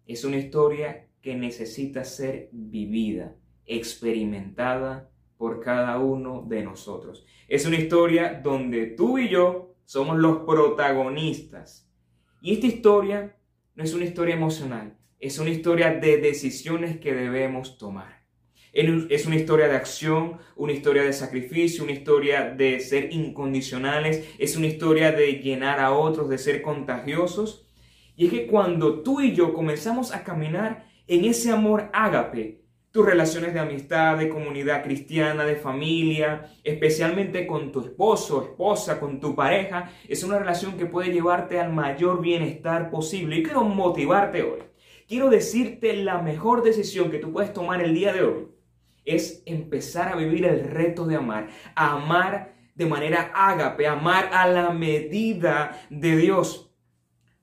Es 0.06 0.24
una 0.24 0.36
historia 0.36 1.06
que 1.20 1.34
necesita 1.34 2.04
ser 2.04 2.48
vivida, 2.52 3.34
experimentada 3.66 5.10
por 5.38 5.60
cada 5.60 5.98
uno 5.98 6.44
de 6.48 6.62
nosotros. 6.62 7.26
Es 7.48 7.66
una 7.66 7.76
historia 7.76 8.40
donde 8.42 8.86
tú 8.86 9.18
y 9.18 9.28
yo 9.28 9.74
somos 9.84 10.16
los 10.18 10.38
protagonistas. 10.38 11.88
Y 12.40 12.54
esta 12.54 12.66
historia 12.66 13.36
no 13.74 13.84
es 13.84 13.94
una 13.94 14.04
historia 14.04 14.34
emocional, 14.34 14.98
es 15.20 15.38
una 15.38 15.50
historia 15.50 15.94
de 15.94 16.18
decisiones 16.18 16.98
que 16.98 17.14
debemos 17.14 17.78
tomar. 17.78 18.16
Es 18.72 19.26
una 19.26 19.36
historia 19.36 19.68
de 19.68 19.76
acción, 19.76 20.38
una 20.54 20.72
historia 20.72 21.02
de 21.02 21.14
sacrificio, 21.14 21.82
una 21.82 21.92
historia 21.92 22.50
de 22.50 22.78
ser 22.80 23.10
incondicionales, 23.10 24.28
es 24.38 24.54
una 24.54 24.66
historia 24.66 25.12
de 25.12 25.40
llenar 25.40 25.80
a 25.80 25.92
otros, 25.92 26.28
de 26.28 26.36
ser 26.36 26.60
contagiosos. 26.60 27.66
Y 28.16 28.26
es 28.26 28.32
que 28.32 28.46
cuando 28.46 29.02
tú 29.02 29.22
y 29.22 29.34
yo 29.34 29.54
comenzamos 29.54 30.12
a 30.12 30.24
caminar 30.24 30.86
en 31.06 31.24
ese 31.24 31.50
amor 31.52 31.88
ágape, 31.94 32.65
tus 32.96 33.04
relaciones 33.04 33.52
de 33.52 33.60
amistad, 33.60 34.16
de 34.16 34.30
comunidad 34.30 34.82
cristiana, 34.82 35.44
de 35.44 35.56
familia, 35.56 36.50
especialmente 36.64 37.46
con 37.46 37.70
tu 37.70 37.80
esposo, 37.80 38.42
esposa, 38.42 38.98
con 38.98 39.20
tu 39.20 39.34
pareja, 39.34 39.92
es 40.08 40.24
una 40.24 40.38
relación 40.38 40.78
que 40.78 40.86
puede 40.86 41.12
llevarte 41.12 41.60
al 41.60 41.74
mayor 41.74 42.22
bienestar 42.22 42.90
posible. 42.90 43.36
Y 43.36 43.42
quiero 43.42 43.64
motivarte 43.64 44.42
hoy. 44.42 44.60
Quiero 45.06 45.28
decirte 45.28 45.94
la 45.94 46.22
mejor 46.22 46.62
decisión 46.62 47.10
que 47.10 47.18
tú 47.18 47.34
puedes 47.34 47.52
tomar 47.52 47.82
el 47.82 47.92
día 47.92 48.14
de 48.14 48.22
hoy 48.22 48.48
es 49.04 49.42
empezar 49.44 50.10
a 50.10 50.16
vivir 50.16 50.46
el 50.46 50.64
reto 50.64 51.04
de 51.04 51.16
amar, 51.16 51.48
amar 51.74 52.54
de 52.74 52.86
manera 52.86 53.30
ágape, 53.34 53.86
amar 53.86 54.30
a 54.32 54.48
la 54.48 54.70
medida 54.70 55.86
de 55.90 56.16
Dios. 56.16 56.72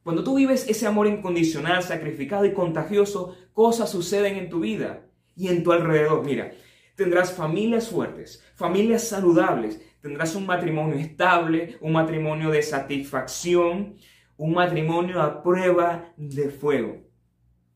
Cuando 0.01 0.23
tú 0.23 0.35
vives 0.35 0.67
ese 0.67 0.87
amor 0.87 1.05
incondicional, 1.05 1.83
sacrificado 1.83 2.43
y 2.43 2.53
contagioso, 2.53 3.37
cosas 3.53 3.91
suceden 3.91 4.37
en 4.37 4.49
tu 4.49 4.59
vida 4.59 5.05
y 5.35 5.47
en 5.47 5.63
tu 5.63 5.71
alrededor. 5.71 6.25
Mira, 6.25 6.51
tendrás 6.95 7.33
familias 7.33 7.89
fuertes, 7.89 8.43
familias 8.55 9.07
saludables, 9.07 9.81
tendrás 10.01 10.35
un 10.35 10.45
matrimonio 10.45 10.95
estable, 10.95 11.77
un 11.81 11.93
matrimonio 11.93 12.51
de 12.51 12.61
satisfacción, 12.61 13.95
un 14.37 14.53
matrimonio 14.53 15.21
a 15.21 15.41
prueba 15.41 16.13
de 16.17 16.49
fuego. 16.49 16.97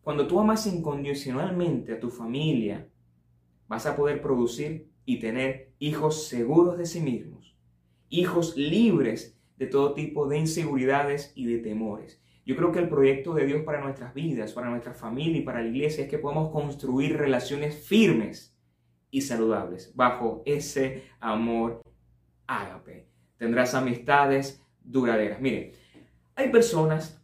Cuando 0.01 0.27
tú 0.27 0.39
amas 0.39 0.65
incondicionalmente 0.67 1.93
a 1.93 1.99
tu 1.99 2.09
familia, 2.09 2.87
vas 3.67 3.85
a 3.85 3.95
poder 3.95 4.21
producir 4.21 4.89
y 5.05 5.19
tener 5.19 5.73
hijos 5.79 6.27
seguros 6.27 6.77
de 6.77 6.85
sí 6.85 7.01
mismos, 7.01 7.57
hijos 8.09 8.55
libres 8.55 9.37
de 9.57 9.67
todo 9.67 9.93
tipo 9.93 10.27
de 10.27 10.37
inseguridades 10.37 11.31
y 11.35 11.45
de 11.45 11.59
temores. 11.59 12.21
Yo 12.47 12.55
creo 12.55 12.71
que 12.71 12.79
el 12.79 12.87
proyecto 12.87 13.33
de 13.33 13.45
Dios 13.45 13.63
para 13.63 13.81
nuestras 13.81 14.13
vidas, 14.13 14.53
para 14.53 14.69
nuestra 14.69 14.93
familia 14.93 15.39
y 15.39 15.41
para 15.41 15.61
la 15.61 15.67
iglesia 15.67 16.05
es 16.05 16.09
que 16.09 16.17
podamos 16.17 16.49
construir 16.49 17.17
relaciones 17.17 17.85
firmes 17.85 18.57
y 19.11 19.19
saludables 19.19 19.93
bajo 19.93 20.43
ese 20.45 21.03
amor 21.19 21.81
ágape. 22.47 23.09
Tendrás 23.35 23.73
amistades 23.73 24.63
duraderas. 24.81 25.41
Mire, 25.41 25.73
hay 26.35 26.49
personas 26.49 27.21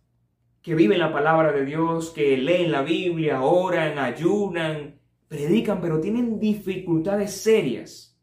que 0.61 0.75
viven 0.75 0.99
la 0.99 1.13
palabra 1.13 1.53
de 1.53 1.63
Dios, 1.63 2.09
que 2.09 2.35
leen 2.35 2.73
la 2.73 2.81
Biblia, 2.81 3.43
oran, 3.43 3.99
ayunan, 3.99 4.99
predican, 5.29 5.79
pero 5.79 6.01
tienen 6.01 6.37
dificultades 6.37 7.31
serias 7.31 8.19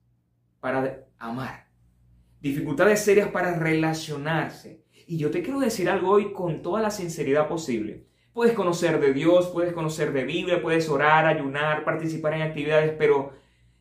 para 0.60 1.06
amar, 1.16 1.66
dificultades 2.42 3.00
serias 3.00 3.30
para 3.30 3.58
relacionarse. 3.58 4.84
Y 5.10 5.16
yo 5.16 5.32
te 5.32 5.42
quiero 5.42 5.58
decir 5.58 5.90
algo 5.90 6.08
hoy 6.08 6.32
con 6.32 6.62
toda 6.62 6.80
la 6.80 6.92
sinceridad 6.92 7.48
posible. 7.48 8.06
Puedes 8.32 8.54
conocer 8.54 9.00
de 9.00 9.12
Dios, 9.12 9.48
puedes 9.48 9.72
conocer 9.72 10.12
de 10.12 10.22
Biblia, 10.22 10.62
puedes 10.62 10.88
orar, 10.88 11.26
ayunar, 11.26 11.82
participar 11.82 12.34
en 12.34 12.42
actividades, 12.42 12.94
pero 12.96 13.32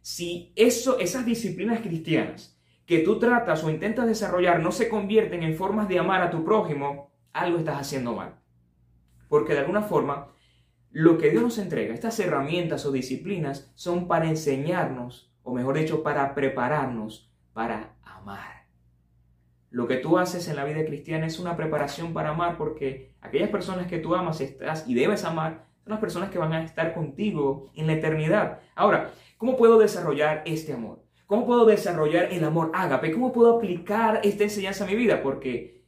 si 0.02 0.52
eso, 0.56 0.98
esas 0.98 1.28
disciplinas 1.28 1.82
cristianas 1.82 2.60
que 2.88 3.02
tú 3.02 3.20
tratas 3.20 3.64
o 3.64 3.70
intentas 3.70 4.08
desarrollar 4.08 4.60
no 4.60 4.72
se 4.72 4.90
convierten 4.90 5.44
en 5.44 5.56
formas 5.56 5.88
de 5.88 6.00
amar 6.00 6.24
a 6.24 6.32
tu 6.32 6.44
prójimo, 6.44 7.12
algo 7.32 7.60
estás 7.60 7.80
haciendo 7.80 8.16
mal. 8.16 8.40
Porque 9.28 9.54
de 9.54 9.60
alguna 9.60 9.84
forma 9.84 10.30
lo 10.90 11.20
que 11.20 11.30
Dios 11.30 11.44
nos 11.44 11.60
entrega, 11.60 11.94
estas 11.94 12.20
herramientas 12.20 12.88
o 12.88 12.92
disciplinas, 12.92 13.72
son 13.76 14.08
para 14.08 14.28
enseñarnos, 14.28 15.32
o 15.44 15.54
mejor 15.54 15.78
dicho, 15.78 16.02
para 16.02 16.34
prepararnos 16.34 17.32
para 17.54 17.98
amar. 18.02 18.59
Lo 19.72 19.88
que 19.88 19.98
tú 19.98 20.18
haces 20.18 20.48
en 20.48 20.56
la 20.56 20.66
vida 20.66 20.84
cristiana 20.86 21.28
es 21.28 21.40
una 21.40 21.56
preparación 21.56 22.12
para 22.14 22.30
amar 22.30 22.58
porque 22.58 23.14
aquellas 23.22 23.50
personas 23.50 23.88
que 23.88 24.00
tú 24.00 24.16
amas 24.16 24.42
estás 24.42 24.88
y 24.88 24.96
debes 24.96 25.24
amar 25.24 25.68
son 25.84 25.92
las 25.92 26.00
personas 26.00 26.32
que 26.32 26.40
van 26.40 26.54
a 26.54 26.64
estar 26.64 26.94
contigo 26.94 27.72
en 27.76 27.86
la 27.86 27.94
eternidad. 27.94 28.60
Ahora, 28.76 29.12
¿cómo 29.38 29.58
puedo 29.58 29.78
desarrollar 29.78 30.42
este 30.46 30.74
amor? 30.74 31.04
¿Cómo 31.28 31.46
puedo 31.46 31.66
desarrollar 31.66 32.32
el 32.32 32.44
amor 32.44 32.72
ágape? 32.74 33.12
¿Cómo 33.12 33.32
puedo 33.32 33.58
aplicar 33.58 34.22
esta 34.24 34.44
enseñanza 34.44 34.84
a 34.84 34.88
mi 34.88 34.96
vida? 34.96 35.22
Porque 35.22 35.84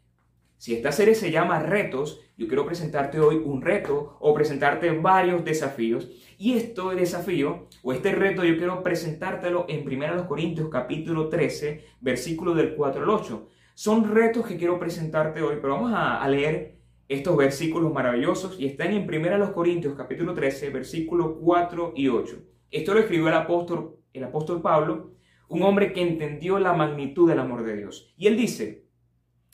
si 0.57 0.75
esta 0.75 0.91
serie 0.91 1.15
se 1.15 1.31
llama 1.31 1.57
retos, 1.57 2.21
yo 2.37 2.47
quiero 2.47 2.67
presentarte 2.67 3.19
hoy 3.19 3.41
un 3.43 3.63
reto 3.63 4.17
o 4.19 4.35
presentarte 4.35 4.91
varios 4.91 5.43
desafíos. 5.43 6.11
Y 6.37 6.53
este 6.53 6.81
desafío 6.95 7.67
o 7.81 7.93
este 7.93 8.11
reto 8.11 8.43
yo 8.43 8.57
quiero 8.57 8.83
presentártelo 8.83 9.65
en 9.67 9.87
1 9.87 10.27
Corintios 10.27 10.69
capítulo 10.69 11.29
13, 11.29 11.83
versículo 11.99 12.53
del 12.53 12.75
4 12.75 13.01
al 13.01 13.09
8. 13.09 13.49
Son 13.83 14.07
retos 14.07 14.45
que 14.45 14.57
quiero 14.57 14.77
presentarte 14.77 15.41
hoy, 15.41 15.55
pero 15.59 15.73
vamos 15.73 15.91
a, 15.95 16.27
leer 16.27 16.77
estos 17.07 17.35
versículos 17.35 17.91
maravillosos 17.91 18.55
y 18.59 18.67
están 18.67 18.93
en 18.93 19.09
1 19.09 19.53
Corintios 19.55 19.95
capítulo 19.95 20.35
13, 20.35 20.69
versículo 20.69 21.39
4 21.39 21.93
y 21.95 22.07
8. 22.07 22.43
Esto 22.69 22.93
lo 22.93 22.99
escribió 22.99 23.29
el 23.29 23.33
apóstol, 23.33 23.97
el 24.13 24.23
apóstol 24.23 24.61
Pablo, 24.61 25.15
un 25.49 25.63
hombre 25.63 25.93
que 25.93 26.03
entendió 26.03 26.59
la 26.59 26.73
magnitud 26.73 27.27
del 27.27 27.39
amor 27.39 27.63
de 27.63 27.75
Dios. 27.75 28.13
Y 28.17 28.27
él 28.27 28.37
dice, 28.37 28.85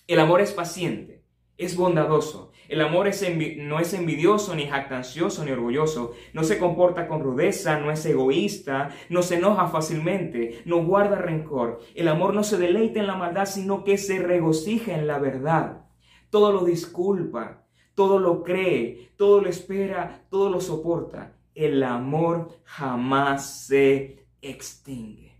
el 0.07 0.19
amor 0.19 0.41
es 0.41 0.51
paciente, 0.51 1.23
es 1.57 1.77
bondadoso. 1.77 2.51
El 2.69 2.81
amor 2.81 3.09
no 3.57 3.79
es 3.79 3.93
envidioso, 3.93 4.55
ni 4.55 4.67
jactancioso, 4.67 5.45
ni 5.45 5.51
orgulloso. 5.51 6.13
No 6.33 6.43
se 6.43 6.57
comporta 6.57 7.07
con 7.07 7.21
rudeza, 7.21 7.79
no 7.79 7.91
es 7.91 8.05
egoísta, 8.05 8.89
no 9.09 9.21
se 9.21 9.35
enoja 9.35 9.67
fácilmente, 9.67 10.61
no 10.65 10.83
guarda 10.83 11.17
rencor. 11.17 11.79
El 11.95 12.07
amor 12.07 12.33
no 12.33 12.43
se 12.43 12.57
deleita 12.57 12.99
en 12.99 13.07
la 13.07 13.15
maldad, 13.15 13.45
sino 13.45 13.83
que 13.83 13.97
se 13.97 14.19
regocija 14.19 14.93
en 14.93 15.07
la 15.07 15.19
verdad. 15.19 15.85
Todo 16.29 16.51
lo 16.51 16.65
disculpa, 16.65 17.65
todo 17.95 18.19
lo 18.19 18.43
cree, 18.43 19.11
todo 19.15 19.41
lo 19.41 19.49
espera, 19.49 20.25
todo 20.29 20.49
lo 20.49 20.59
soporta. 20.59 21.33
El 21.55 21.81
amor 21.83 22.59
jamás 22.63 23.65
se 23.65 24.27
extingue. 24.41 25.35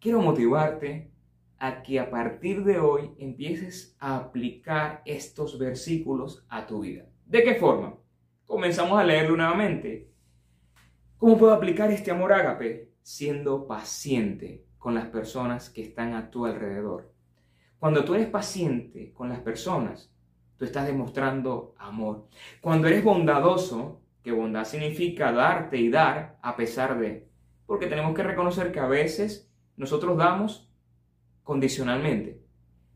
Quiero 0.00 0.20
motivarte 0.20 1.10
a 1.58 1.82
que 1.82 1.98
a 1.98 2.10
partir 2.10 2.64
de 2.64 2.78
hoy 2.78 3.10
empieces 3.18 3.96
a 3.98 4.16
aplicar 4.16 5.02
estos 5.04 5.58
versículos 5.58 6.44
a 6.48 6.66
tu 6.66 6.80
vida. 6.80 7.06
¿De 7.26 7.42
qué 7.42 7.54
forma? 7.54 7.94
Comenzamos 8.46 8.98
a 8.98 9.04
leerlo 9.04 9.36
nuevamente. 9.36 10.08
¿Cómo 11.18 11.36
puedo 11.36 11.52
aplicar 11.52 11.90
este 11.90 12.10
amor 12.10 12.32
ágape? 12.32 12.92
Siendo 13.02 13.66
paciente 13.66 14.64
con 14.78 14.94
las 14.94 15.06
personas 15.06 15.68
que 15.68 15.82
están 15.82 16.14
a 16.14 16.30
tu 16.30 16.46
alrededor. 16.46 17.12
Cuando 17.78 18.04
tú 18.04 18.14
eres 18.14 18.28
paciente 18.28 19.12
con 19.12 19.28
las 19.28 19.40
personas, 19.40 20.12
tú 20.56 20.64
estás 20.64 20.86
demostrando 20.86 21.74
amor. 21.78 22.28
Cuando 22.60 22.88
eres 22.88 23.04
bondadoso, 23.04 24.00
que 24.22 24.32
bondad 24.32 24.64
significa 24.64 25.32
darte 25.32 25.76
y 25.78 25.88
dar 25.88 26.38
a 26.42 26.56
pesar 26.56 26.98
de, 26.98 27.28
porque 27.66 27.86
tenemos 27.86 28.14
que 28.14 28.22
reconocer 28.22 28.72
que 28.72 28.80
a 28.80 28.86
veces 28.86 29.50
nosotros 29.76 30.16
damos 30.16 30.67
condicionalmente. 31.48 32.42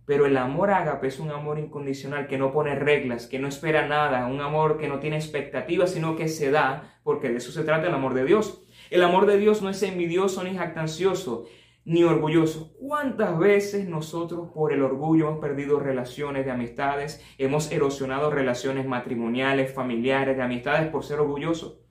Pero 0.05 0.27
el 0.27 0.37
amor 0.37 0.73
ágape 0.73 1.07
es 1.07 1.19
un 1.19 1.31
amor 1.31 1.59
incondicional 1.59 2.27
que 2.27 2.37
no 2.37 2.53
pone 2.53 2.75
reglas, 2.75 3.27
que 3.27 3.39
no 3.39 3.49
espera 3.49 3.89
nada, 3.89 4.27
un 4.27 4.43
amor 4.43 4.77
que 4.77 4.89
no 4.89 4.99
tiene 4.99 5.17
expectativas, 5.17 5.93
sino 5.93 6.17
que 6.17 6.29
se 6.29 6.51
da, 6.51 7.01
porque 7.03 7.31
de 7.31 7.39
eso 7.39 7.51
se 7.51 7.65
trata 7.65 7.87
el 7.89 7.95
amor 7.95 8.13
de 8.13 8.27
Dios. 8.27 8.63
El 8.91 9.05
amor 9.05 9.25
de 9.25 9.39
Dios 9.39 9.63
no 9.63 9.71
es 9.71 9.83
envidioso 9.83 10.45
ni 10.45 10.55
jactancioso, 10.55 11.47
ni 11.87 12.05
orgullosos. 12.05 12.77
¿Cuántas 12.79 13.39
veces 13.39 13.89
nosotros 13.89 14.51
por 14.53 14.75
el 14.75 14.83
orgullo 14.83 15.29
hemos 15.29 15.41
perdido 15.41 15.81
relaciones 15.81 16.45
de 16.45 16.51
amistades, 16.51 17.25
hemos 17.39 17.73
erosionado 17.73 18.31
relaciones 18.31 18.87
matrimoniales, 18.87 19.73
familiares, 19.73 20.37
de 20.37 20.43
amistades 20.43 20.91
por 20.91 21.05
ser 21.05 21.21
orgullosos? 21.21 21.82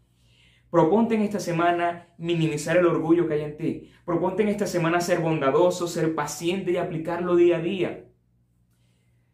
Proponte 0.72 1.16
en 1.16 1.22
esta 1.22 1.42
semana 1.42 2.08
minimizar 2.18 2.78
el 2.78 2.86
orgullo 2.86 3.28
que 3.28 3.34
hay 3.34 3.42
en 3.42 3.58
ti. 3.58 3.92
Proponte 4.06 4.44
en 4.44 4.50
esta 4.50 4.66
semana 4.66 5.02
ser 5.02 5.20
bondadoso, 5.20 5.86
ser 5.86 6.16
paciente 6.16 6.72
y 6.72 6.78
aplicarlo 6.78 7.36
día 7.36 7.58
a 7.58 7.62
día. 7.62 8.06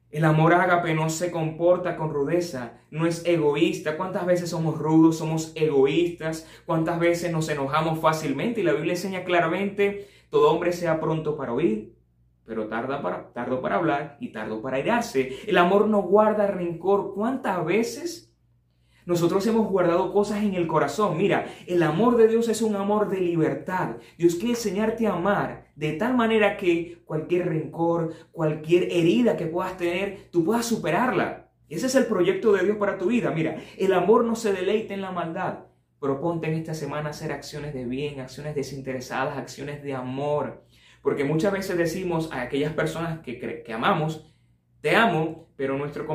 El 0.09 0.25
amor 0.25 0.55
ágape 0.55 0.95
no 0.95 1.11
se 1.11 1.29
comporta 1.29 1.95
con 1.95 2.09
rudeza, 2.09 2.79
no 2.89 3.05
es 3.05 3.23
egoísta. 3.23 3.97
¿Cuántas 3.97 4.25
veces 4.25 4.49
somos 4.49 4.79
rudos, 4.79 5.19
somos 5.19 5.51
egoístas? 5.53 6.47
¿Cuántas 6.65 6.99
veces 6.99 7.31
nos 7.31 7.47
enojamos 7.49 7.99
fácilmente? 7.99 8.61
Y 8.61 8.63
la 8.63 8.73
Biblia 8.73 8.93
enseña 8.93 9.23
claramente, 9.23 10.07
todo 10.31 10.51
hombre 10.51 10.71
sea 10.73 10.99
pronto 10.99 11.37
para 11.37 11.53
oír, 11.53 11.93
pero 12.45 12.67
tarda 12.67 13.03
para, 13.03 13.31
tardo 13.33 13.61
para 13.61 13.75
hablar 13.75 14.17
y 14.19 14.29
tardo 14.29 14.59
para 14.63 14.79
irarse. 14.79 15.37
El 15.45 15.59
amor 15.59 15.87
no 15.87 16.01
guarda 16.01 16.47
rencor. 16.47 17.13
¿Cuántas 17.13 17.63
veces 17.63 18.26
nosotros 19.07 19.47
hemos 19.47 19.69
guardado 19.69 20.11
cosas 20.11 20.43
en 20.43 20.53
el 20.53 20.67
corazón. 20.67 21.17
Mira, 21.17 21.47
el 21.65 21.81
amor 21.81 22.17
de 22.17 22.27
Dios 22.27 22.49
es 22.49 22.61
un 22.61 22.75
amor 22.75 23.07
de 23.09 23.21
libertad. 23.21 23.95
Dios 24.17 24.35
quiere 24.35 24.49
enseñarte 24.49 25.07
a 25.07 25.13
amar 25.13 25.71
de 25.77 25.93
tal 25.93 26.13
manera 26.13 26.57
que 26.57 27.01
cualquier 27.05 27.47
rencor, 27.47 28.13
cualquier 28.33 28.83
herida 28.91 29.37
que 29.37 29.47
puedas 29.47 29.77
tener, 29.77 30.29
tú 30.29 30.43
puedas 30.43 30.65
superarla. 30.65 31.47
Ese 31.69 31.85
es 31.85 31.95
el 31.95 32.05
proyecto 32.05 32.51
de 32.51 32.65
Dios 32.65 32.75
para 32.75 32.97
tu 32.97 33.05
vida. 33.05 33.31
Mira, 33.31 33.55
el 33.77 33.93
amor 33.93 34.25
no 34.25 34.35
se 34.35 34.51
deleita 34.51 34.93
en 34.93 35.01
la 35.01 35.11
maldad. 35.11 35.59
Proponte 36.01 36.47
en 36.47 36.55
esta 36.55 36.73
semana 36.73 37.11
hacer 37.11 37.31
acciones 37.31 37.73
de 37.73 37.85
bien, 37.85 38.19
acciones 38.19 38.55
desinteresadas, 38.55 39.37
acciones 39.37 39.83
de 39.83 39.93
amor. 39.93 40.65
Porque 41.01 41.23
muchas 41.23 41.53
veces 41.53 41.77
decimos 41.77 42.29
a 42.33 42.41
aquellas 42.41 42.73
personas 42.73 43.19
que, 43.21 43.39
que 43.39 43.73
amamos, 43.73 44.35
te 44.81 44.97
amo, 44.97 45.47
pero 45.55 45.77
nuestro 45.77 46.05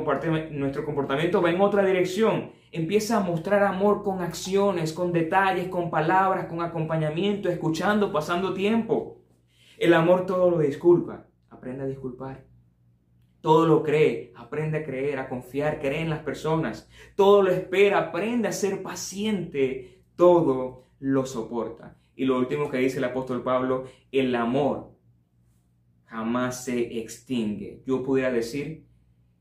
nuestro 0.50 0.85
comportamiento 0.85 1.40
va 1.40 1.50
en 1.50 1.61
otra 1.62 1.87
dirección. 1.87 2.52
Empieza 2.72 3.18
a 3.18 3.20
mostrar 3.20 3.62
amor 3.64 4.02
con 4.02 4.22
acciones, 4.22 4.94
con 4.94 5.12
detalles, 5.12 5.68
con 5.68 5.90
palabras, 5.90 6.46
con 6.46 6.62
acompañamiento, 6.62 7.50
escuchando, 7.50 8.11
pasando 8.11 8.54
tiempo. 8.54 9.20
El 9.76 9.92
amor 9.92 10.24
todo 10.24 10.50
lo 10.50 10.58
disculpa. 10.58 11.26
Aprende 11.50 11.85
a 11.85 11.87
disculpar. 11.87 12.46
Todo 13.42 13.66
lo 13.66 13.82
cree, 13.82 14.32
aprende 14.37 14.78
a 14.78 14.85
creer, 14.85 15.18
a 15.18 15.28
confiar, 15.28 15.80
cree 15.80 16.00
en 16.00 16.08
las 16.08 16.20
personas. 16.20 16.88
Todo 17.14 17.42
lo 17.42 17.50
espera, 17.50 17.98
aprende 17.98 18.48
a 18.48 18.52
ser 18.52 18.82
paciente. 18.82 20.04
Todo 20.16 20.87
lo 20.98 21.26
soporta. 21.26 21.98
Y 22.16 22.24
lo 22.24 22.38
último 22.38 22.70
que 22.70 22.78
dice 22.78 22.98
el 22.98 23.04
apóstol 23.04 23.42
Pablo, 23.42 23.85
el 24.12 24.35
amor 24.35 24.92
jamás 26.06 26.64
se 26.64 27.00
extingue. 27.00 27.82
Yo 27.85 28.02
pudiera 28.02 28.32
decir 28.32 28.87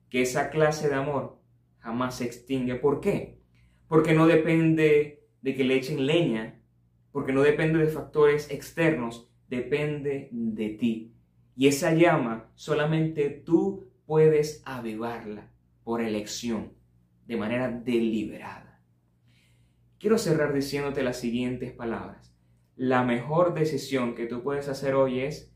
que 0.10 0.22
esa 0.22 0.50
clase 0.50 0.90
de 0.90 0.96
amor 0.96 1.41
jamás 1.82 2.18
se 2.18 2.26
extingue. 2.26 2.76
¿Por 2.76 3.02
qué? 3.02 3.40
Porque 3.88 4.14
no 4.14 4.26
depende 4.26 5.28
de 5.42 5.56
que 5.56 5.64
le 5.64 5.76
echen 5.76 6.06
leña, 6.06 6.62
porque 7.12 7.34
no 7.34 7.42
depende 7.42 7.80
de 7.80 7.88
factores 7.88 8.50
externos, 8.50 9.30
depende 9.50 10.30
de 10.32 10.70
ti. 10.70 11.14
Y 11.56 11.68
esa 11.68 11.94
llama 11.94 12.50
solamente 12.56 13.30
tú 13.30 13.92
puedes 14.06 14.64
avivarla 14.66 15.52
por 15.84 16.02
elección, 16.02 16.74
de 17.28 17.38
manera 17.38 17.70
deliberada. 17.70 18.82
Quiero 20.00 20.18
cerrar 20.18 20.54
diciéndote 20.54 21.04
las 21.04 21.20
siguientes 21.20 21.74
palabras. 21.74 22.34
La 22.76 23.04
mejor 23.04 23.54
decisión 23.54 24.16
que 24.16 24.26
tú 24.26 24.42
puedes 24.42 24.68
hacer 24.68 24.96
hoy 24.96 25.20
es 25.20 25.54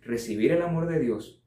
recibir 0.00 0.52
el 0.52 0.62
amor 0.62 0.86
de 0.86 1.00
Dios, 1.00 1.42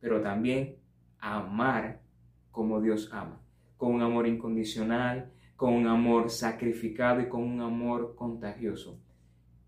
pero 0.00 0.22
también 0.22 0.78
amar 1.18 2.02
como 2.50 2.80
Dios 2.80 3.10
ama, 3.12 3.45
con 3.76 3.92
un 3.92 4.02
amor 4.02 4.26
incondicional, 4.26 5.32
con 5.56 5.72
un 5.72 5.86
amor 5.86 6.30
sacrificado 6.30 7.20
y 7.20 7.28
con 7.28 7.42
un 7.42 7.60
amor 7.60 8.14
contagioso. 8.14 9.00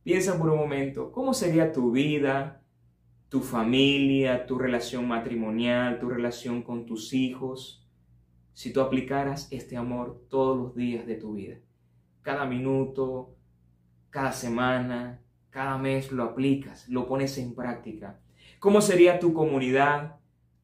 Piensa 0.03 0.39
por 0.39 0.51
un 0.51 0.59
momento, 0.59 1.13
¿cómo 1.13 1.35
sería 1.35 1.73
tu 1.73 1.91
vida, 1.91 2.63
tu 3.29 3.41
familia, 3.41 4.47
tu 4.47 4.59
relación 4.59 5.07
matrimonial, 5.07 5.99
tu 5.99 6.09
relación 6.09 6.63
con 6.63 6.87
tus 6.87 7.13
hijos, 7.13 7.87
si 8.55 8.73
tú 8.73 8.81
aplicaras 8.81 9.49
este 9.53 9.77
amor 9.77 10.25
todos 10.29 10.57
los 10.57 10.75
días 10.75 11.07
de 11.07 11.17
tu 11.17 11.35
vida? 11.35 11.57
Cada 12.23 12.47
minuto, 12.47 13.35
cada 14.11 14.33
semana, 14.33 15.23
cada 15.51 15.77
mes 15.79 16.13
lo 16.13 16.25
aplicas, 16.25 16.89
lo 16.89 17.07
pones 17.07 17.37
en 17.39 17.55
práctica. 17.55 18.21
¿Cómo 18.59 18.81
sería 18.81 19.19
tu 19.19 19.33
comunidad, 19.33 20.17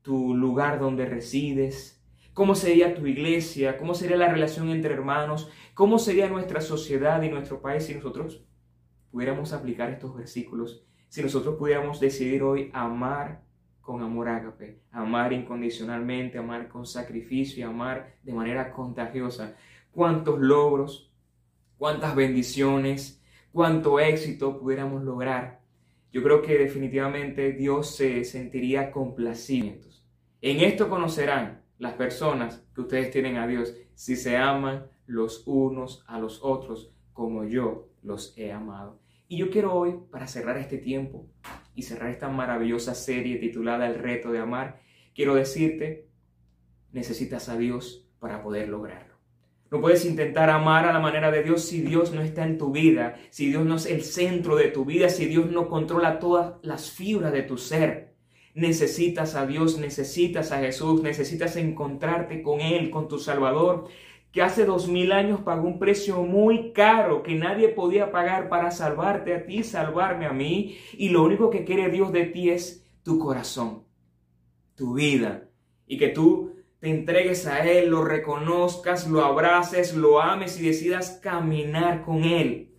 tu 0.03 0.35
lugar 0.35 0.79
donde 0.79 1.07
resides? 1.07 1.94
¿Cómo 2.35 2.55
sería 2.55 2.94
tu 2.94 3.07
iglesia? 3.07 3.79
¿Cómo 3.79 3.94
sería 3.94 4.16
la 4.16 4.29
relación 4.29 4.68
entre 4.68 4.92
hermanos? 4.92 5.51
¿Cómo 5.73 5.99
sería 5.99 6.29
nuestra 6.29 6.61
sociedad 6.61 7.23
y 7.23 7.31
nuestro 7.31 7.62
país 7.62 7.87
si 7.87 7.94
nosotros 7.94 8.44
pudiéramos 9.11 9.53
aplicar 9.53 9.90
estos 9.90 10.14
versículos? 10.14 10.85
Si 11.09 11.23
nosotros 11.23 11.57
pudiéramos 11.57 12.01
decidir 12.01 12.42
hoy 12.42 12.70
amar 12.75 13.42
con 13.81 14.03
amor 14.03 14.29
ágape, 14.29 14.81
amar 14.90 15.33
incondicionalmente, 15.33 16.38
amar 16.38 16.68
con 16.68 16.85
sacrificio 16.87 17.61
y 17.61 17.62
amar 17.62 18.16
de 18.23 18.33
manera 18.33 18.73
contagiosa. 18.73 19.57
¿Cuántos 19.92 20.40
logros, 20.40 21.12
cuántas 21.79 22.14
bendiciones, 22.16 23.23
cuánto 23.53 24.01
éxito 24.01 24.59
pudiéramos 24.59 25.05
lograr 25.05 25.64
yo 26.14 26.23
creo 26.23 26.42
que 26.42 26.57
definitivamente 26.57 27.51
Dios 27.55 27.97
se 27.97 28.25
sentiría 28.25 28.92
complacido. 28.92 29.75
En 30.40 30.61
esto 30.61 30.88
conocerán 30.88 31.63
las 31.79 31.95
personas 31.95 32.65
que 32.75 32.83
ustedes 32.83 33.11
tienen 33.11 33.37
a 33.37 33.47
Dios 33.47 33.75
si 33.95 34.17
se 34.17 34.37
aman 34.37 34.87
los 35.07 35.43
unos 35.47 36.05
a 36.07 36.19
los 36.19 36.43
otros 36.43 36.93
como 37.13 37.45
yo 37.45 37.89
los 38.03 38.37
he 38.37 38.53
amado. 38.53 39.01
Y 39.29 39.39
yo 39.39 39.51
quiero 39.51 39.75
hoy, 39.75 39.97
para 40.11 40.27
cerrar 40.27 40.59
este 40.59 40.79
tiempo 40.79 41.27
y 41.75 41.83
cerrar 41.83 42.11
esta 42.11 42.29
maravillosa 42.29 42.95
serie 42.95 43.39
titulada 43.39 43.87
El 43.87 43.99
reto 43.99 44.31
de 44.31 44.39
amar, 44.39 44.81
quiero 45.15 45.35
decirte, 45.35 46.09
necesitas 46.93 47.49
a 47.49 47.57
Dios 47.57 48.07
para 48.19 48.43
poder 48.43 48.69
lograrlo. 48.69 49.15
No 49.71 49.81
puedes 49.81 50.05
intentar 50.05 50.51
amar 50.51 50.87
a 50.87 50.93
la 50.93 51.01
manera 51.01 51.31
de 51.31 51.43
Dios 51.43 51.65
si 51.65 51.81
Dios 51.81 52.13
no 52.13 52.21
está 52.21 52.45
en 52.45 52.59
tu 52.59 52.71
vida, 52.71 53.17
si 53.31 53.49
Dios 53.49 53.65
no 53.65 53.77
es 53.77 53.87
el 53.87 54.03
centro 54.03 54.57
de 54.57 54.69
tu 54.69 54.85
vida, 54.85 55.09
si 55.09 55.27
Dios 55.27 55.51
no 55.51 55.69
controla 55.69 56.21
todas 56.21 56.55
las 56.63 56.91
fibras 56.91 57.33
de 57.33 57.43
tu 57.43 57.59
ser. 57.59 58.13
Necesitas 58.55 59.35
a 59.35 59.47
Dios, 59.47 59.79
necesitas 59.79 60.53
a 60.53 60.61
Jesús, 60.61 61.03
necesitas 61.03 61.57
encontrarte 61.57 62.40
con 62.40 62.61
Él, 62.61 62.90
con 62.90 63.09
tu 63.09 63.19
Salvador, 63.19 63.88
que 64.31 64.43
hace 64.43 64.64
dos 64.64 64.88
mil 64.88 65.12
años 65.12 65.40
pagó 65.40 65.67
un 65.67 65.79
precio 65.79 66.23
muy 66.23 66.73
caro 66.73 67.23
que 67.23 67.35
nadie 67.35 67.69
podía 67.69 68.12
pagar 68.12 68.49
para 68.49 68.71
salvarte 68.71 69.35
a 69.35 69.45
ti, 69.45 69.62
salvarme 69.64 70.27
a 70.27 70.33
mí. 70.33 70.77
Y 70.93 71.09
lo 71.09 71.25
único 71.25 71.51
que 71.51 71.64
quiere 71.64 71.90
Dios 71.90 72.12
de 72.12 72.27
ti 72.27 72.51
es 72.51 72.85
tu 73.03 73.19
corazón, 73.19 73.85
tu 74.75 74.95
vida, 74.95 75.49
y 75.87 75.99
que 75.99 76.09
tú 76.09 76.53
te 76.81 76.90
entregues 76.90 77.47
a 77.47 77.69
Él, 77.69 77.90
lo 77.90 78.05
reconozcas, 78.05 79.09
lo 79.09 79.25
abraces, 79.25 79.95
lo 79.97 80.21
ames 80.21 80.61
y 80.61 80.67
decidas 80.67 81.19
caminar 81.23 82.03
con 82.05 82.25
Él. 82.25 82.74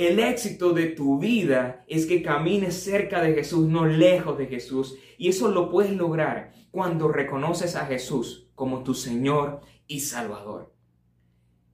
El 0.00 0.18
éxito 0.18 0.72
de 0.72 0.86
tu 0.86 1.18
vida 1.18 1.84
es 1.86 2.06
que 2.06 2.22
camines 2.22 2.74
cerca 2.82 3.20
de 3.20 3.34
Jesús, 3.34 3.68
no 3.68 3.84
lejos 3.84 4.38
de 4.38 4.46
Jesús. 4.46 4.96
Y 5.18 5.28
eso 5.28 5.50
lo 5.50 5.68
puedes 5.68 5.92
lograr 5.92 6.54
cuando 6.70 7.08
reconoces 7.08 7.76
a 7.76 7.84
Jesús 7.84 8.48
como 8.54 8.82
tu 8.82 8.94
Señor 8.94 9.60
y 9.86 10.00
Salvador. 10.00 10.72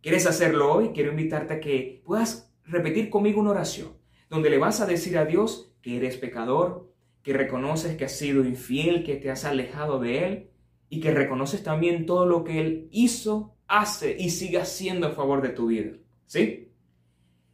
¿Quieres 0.03 0.27
hacerlo 0.27 0.73
hoy? 0.73 0.89
Quiero 0.93 1.13
invitarte 1.13 1.55
a 1.55 1.61
que 1.61 2.03
puedas 2.05 2.53
repetir 2.65 3.11
conmigo 3.11 3.41
una 3.41 3.53
oración 3.53 3.93
donde 4.29 4.51
le 4.51 4.59
vas 4.59 4.81
a 4.81 4.87
decir 4.87 5.17
a 5.19 5.25
Dios 5.25 5.73
que 5.81 5.97
eres 5.97 6.17
pecador, 6.17 6.93
que 7.23 7.33
reconoces 7.33 7.97
que 7.97 8.07
has 8.07 8.19
sido 8.19 8.45
infiel, 8.45 9.05
que 9.05 9.15
te 9.15 9.31
has 9.31 9.45
alejado 9.45 10.01
de 10.01 10.27
Él 10.27 10.51
y 10.89 10.99
que 10.99 11.13
reconoces 11.13 11.63
también 11.63 12.07
todo 12.07 12.27
lo 12.27 12.43
que 12.43 12.61
Él 12.61 12.89
hizo, 12.91 13.55
hace 13.69 14.17
y 14.19 14.31
sigue 14.31 14.59
haciendo 14.59 15.07
a 15.07 15.13
favor 15.13 15.43
de 15.43 15.51
tu 15.51 15.69
vida. 15.69 15.93
¿Sí? 16.27 16.66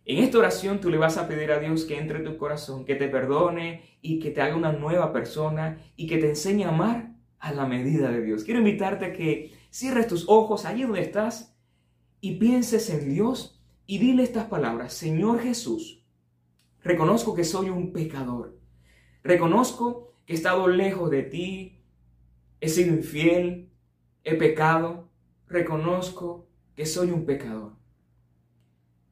En 0.05 0.19
esta 0.19 0.39
oración 0.39 0.81
tú 0.81 0.91
le 0.91 0.99
vas 0.99 1.17
a 1.17 1.29
pedir 1.29 1.53
a 1.53 1.61
Dios 1.61 1.85
que 1.85 1.99
entre 1.99 2.19
en 2.19 2.25
tu 2.25 2.37
corazón, 2.37 2.85
que 2.85 2.97
te 2.97 3.09
perdone 3.09 3.99
y 4.01 4.19
que 4.19 4.31
te 4.31 4.41
haga 4.41 4.57
una 4.57 4.73
nueva 4.73 5.13
persona 5.13 5.79
y 5.95 6.09
que 6.09 6.19
te 6.19 6.29
enseñe 6.29 6.65
a 6.65 6.71
amar 6.71 7.15
a 7.39 7.53
la 7.53 7.67
medida 7.67 8.11
de 8.11 8.23
Dios. 8.23 8.43
Quiero 8.43 8.59
invitarte 8.59 9.05
a 9.05 9.13
que 9.13 9.53
cierres 9.71 10.09
tus 10.09 10.29
ojos 10.29 10.65
allí 10.65 10.83
donde 10.83 11.03
estás 11.03 11.57
y 12.21 12.37
pienses 12.37 12.91
en 12.91 13.13
Dios 13.13 13.63
y 13.87 13.99
dile 13.99 14.25
estas 14.25 14.47
palabras. 14.47 14.93
Señor 14.93 15.41
Jesús, 15.41 16.05
reconozco 16.83 17.35
que 17.35 17.45
soy 17.45 17.71
un 17.71 17.93
pecador. 17.93 18.59
Reconozco 19.23 20.15
que 20.27 20.33
he 20.33 20.37
estado 20.37 20.67
lejos 20.67 21.11
de 21.11 21.23
ti, 21.23 21.81
he 22.61 22.69
sido 22.69 22.95
infiel, 22.95 23.71
he 24.25 24.35
pecado, 24.35 25.11
reconozco 25.47 26.49
que 26.75 26.87
soy 26.87 27.11
un 27.11 27.25
pecador. 27.25 27.82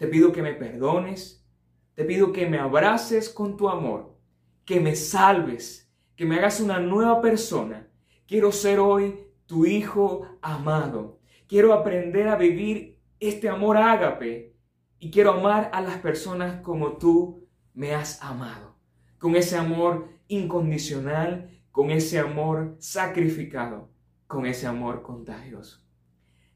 Te 0.01 0.07
pido 0.07 0.33
que 0.33 0.41
me 0.41 0.55
perdones, 0.55 1.47
te 1.95 2.07
pido 2.07 2.33
que 2.33 2.47
me 2.47 2.59
abraces 2.59 3.29
con 3.29 3.59
tu 3.59 3.69
amor, 3.69 4.17
que 4.65 4.81
me 4.81 4.97
salves, 4.97 5.93
que 6.17 6.25
me 6.25 6.37
hagas 6.37 6.59
una 6.59 6.81
nueva 6.81 7.21
persona. 7.21 7.87
Quiero 8.27 8.51
ser 8.51 8.79
hoy 8.79 9.27
tu 9.45 9.67
hijo 9.67 10.27
amado. 10.41 11.21
Quiero 11.47 11.75
aprender 11.75 12.29
a 12.29 12.37
vivir 12.37 12.99
este 13.19 13.51
amor 13.51 13.77
ágape 13.77 14.57
y 14.99 15.11
quiero 15.11 15.33
amar 15.33 15.69
a 15.71 15.83
las 15.83 15.99
personas 15.99 16.63
como 16.63 16.97
tú 16.97 17.47
me 17.75 17.95
has 17.95 18.23
amado. 18.23 18.79
Con 19.19 19.37
ese 19.37 19.59
amor 19.59 20.09
incondicional, 20.29 21.61
con 21.71 21.91
ese 21.91 22.19
amor 22.19 22.75
sacrificado, 22.79 23.91
con 24.27 24.47
ese 24.47 24.67
amor 24.67 25.03
contagioso. 25.03 25.87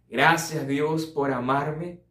Gracias 0.09 0.67
Dios 0.67 1.05
por 1.05 1.31
amarme 1.31 2.04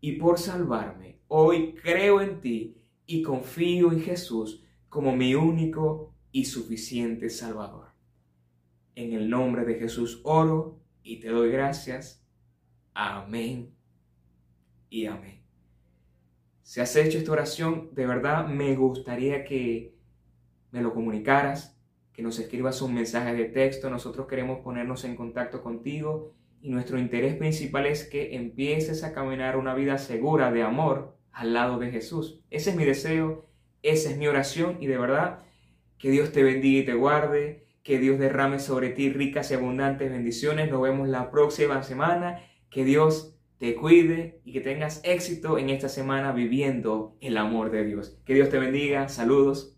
y 0.00 0.12
por 0.12 0.38
salvarme. 0.38 1.20
Hoy 1.28 1.74
creo 1.74 2.20
en 2.20 2.40
ti 2.40 2.76
y 3.06 3.22
confío 3.22 3.92
en 3.92 4.00
Jesús 4.00 4.64
como 4.88 5.14
mi 5.14 5.34
único 5.34 6.14
y 6.32 6.44
suficiente 6.44 7.28
Salvador. 7.30 7.88
En 8.94 9.12
el 9.12 9.28
nombre 9.28 9.64
de 9.64 9.74
Jesús 9.74 10.20
oro 10.24 10.80
y 11.02 11.20
te 11.20 11.28
doy 11.28 11.50
gracias. 11.50 12.24
Amén 12.94 13.74
y 14.90 15.06
amén. 15.06 15.42
Si 16.62 16.80
has 16.80 16.94
hecho 16.96 17.18
esta 17.18 17.32
oración, 17.32 17.90
de 17.94 18.06
verdad 18.06 18.46
me 18.48 18.74
gustaría 18.76 19.44
que 19.44 19.96
me 20.70 20.82
lo 20.82 20.92
comunicaras, 20.92 21.80
que 22.12 22.22
nos 22.22 22.38
escribas 22.38 22.82
un 22.82 22.94
mensaje 22.94 23.34
de 23.34 23.46
texto. 23.46 23.88
Nosotros 23.88 24.26
queremos 24.26 24.60
ponernos 24.60 25.04
en 25.04 25.16
contacto 25.16 25.62
contigo 25.62 26.34
y 26.60 26.70
nuestro 26.70 26.98
interés 26.98 27.36
principal 27.36 27.86
es 27.86 28.04
que 28.04 28.36
empieces 28.36 29.04
a 29.04 29.12
caminar 29.12 29.56
una 29.56 29.74
vida 29.74 29.98
segura 29.98 30.50
de 30.52 30.62
amor 30.62 31.16
al 31.32 31.54
lado 31.54 31.78
de 31.78 31.90
Jesús. 31.90 32.40
Ese 32.50 32.70
es 32.70 32.76
mi 32.76 32.84
deseo, 32.84 33.46
esa 33.82 34.10
es 34.10 34.16
mi 34.16 34.26
oración 34.26 34.78
y 34.80 34.86
de 34.86 34.98
verdad 34.98 35.40
que 35.98 36.10
Dios 36.10 36.32
te 36.32 36.42
bendiga 36.42 36.80
y 36.80 36.84
te 36.84 36.94
guarde, 36.94 37.66
que 37.82 37.98
Dios 37.98 38.18
derrame 38.18 38.58
sobre 38.58 38.90
ti 38.90 39.10
ricas 39.10 39.50
y 39.50 39.54
abundantes 39.54 40.10
bendiciones. 40.10 40.70
Nos 40.70 40.82
vemos 40.82 41.08
la 41.08 41.30
próxima 41.30 41.82
semana. 41.82 42.42
Que 42.70 42.84
Dios 42.84 43.34
te 43.56 43.74
cuide 43.74 44.42
y 44.44 44.52
que 44.52 44.60
tengas 44.60 45.00
éxito 45.04 45.58
en 45.58 45.70
esta 45.70 45.88
semana 45.88 46.32
viviendo 46.32 47.16
el 47.20 47.38
amor 47.38 47.70
de 47.70 47.84
Dios. 47.84 48.20
Que 48.26 48.34
Dios 48.34 48.50
te 48.50 48.58
bendiga. 48.58 49.08
Saludos. 49.08 49.77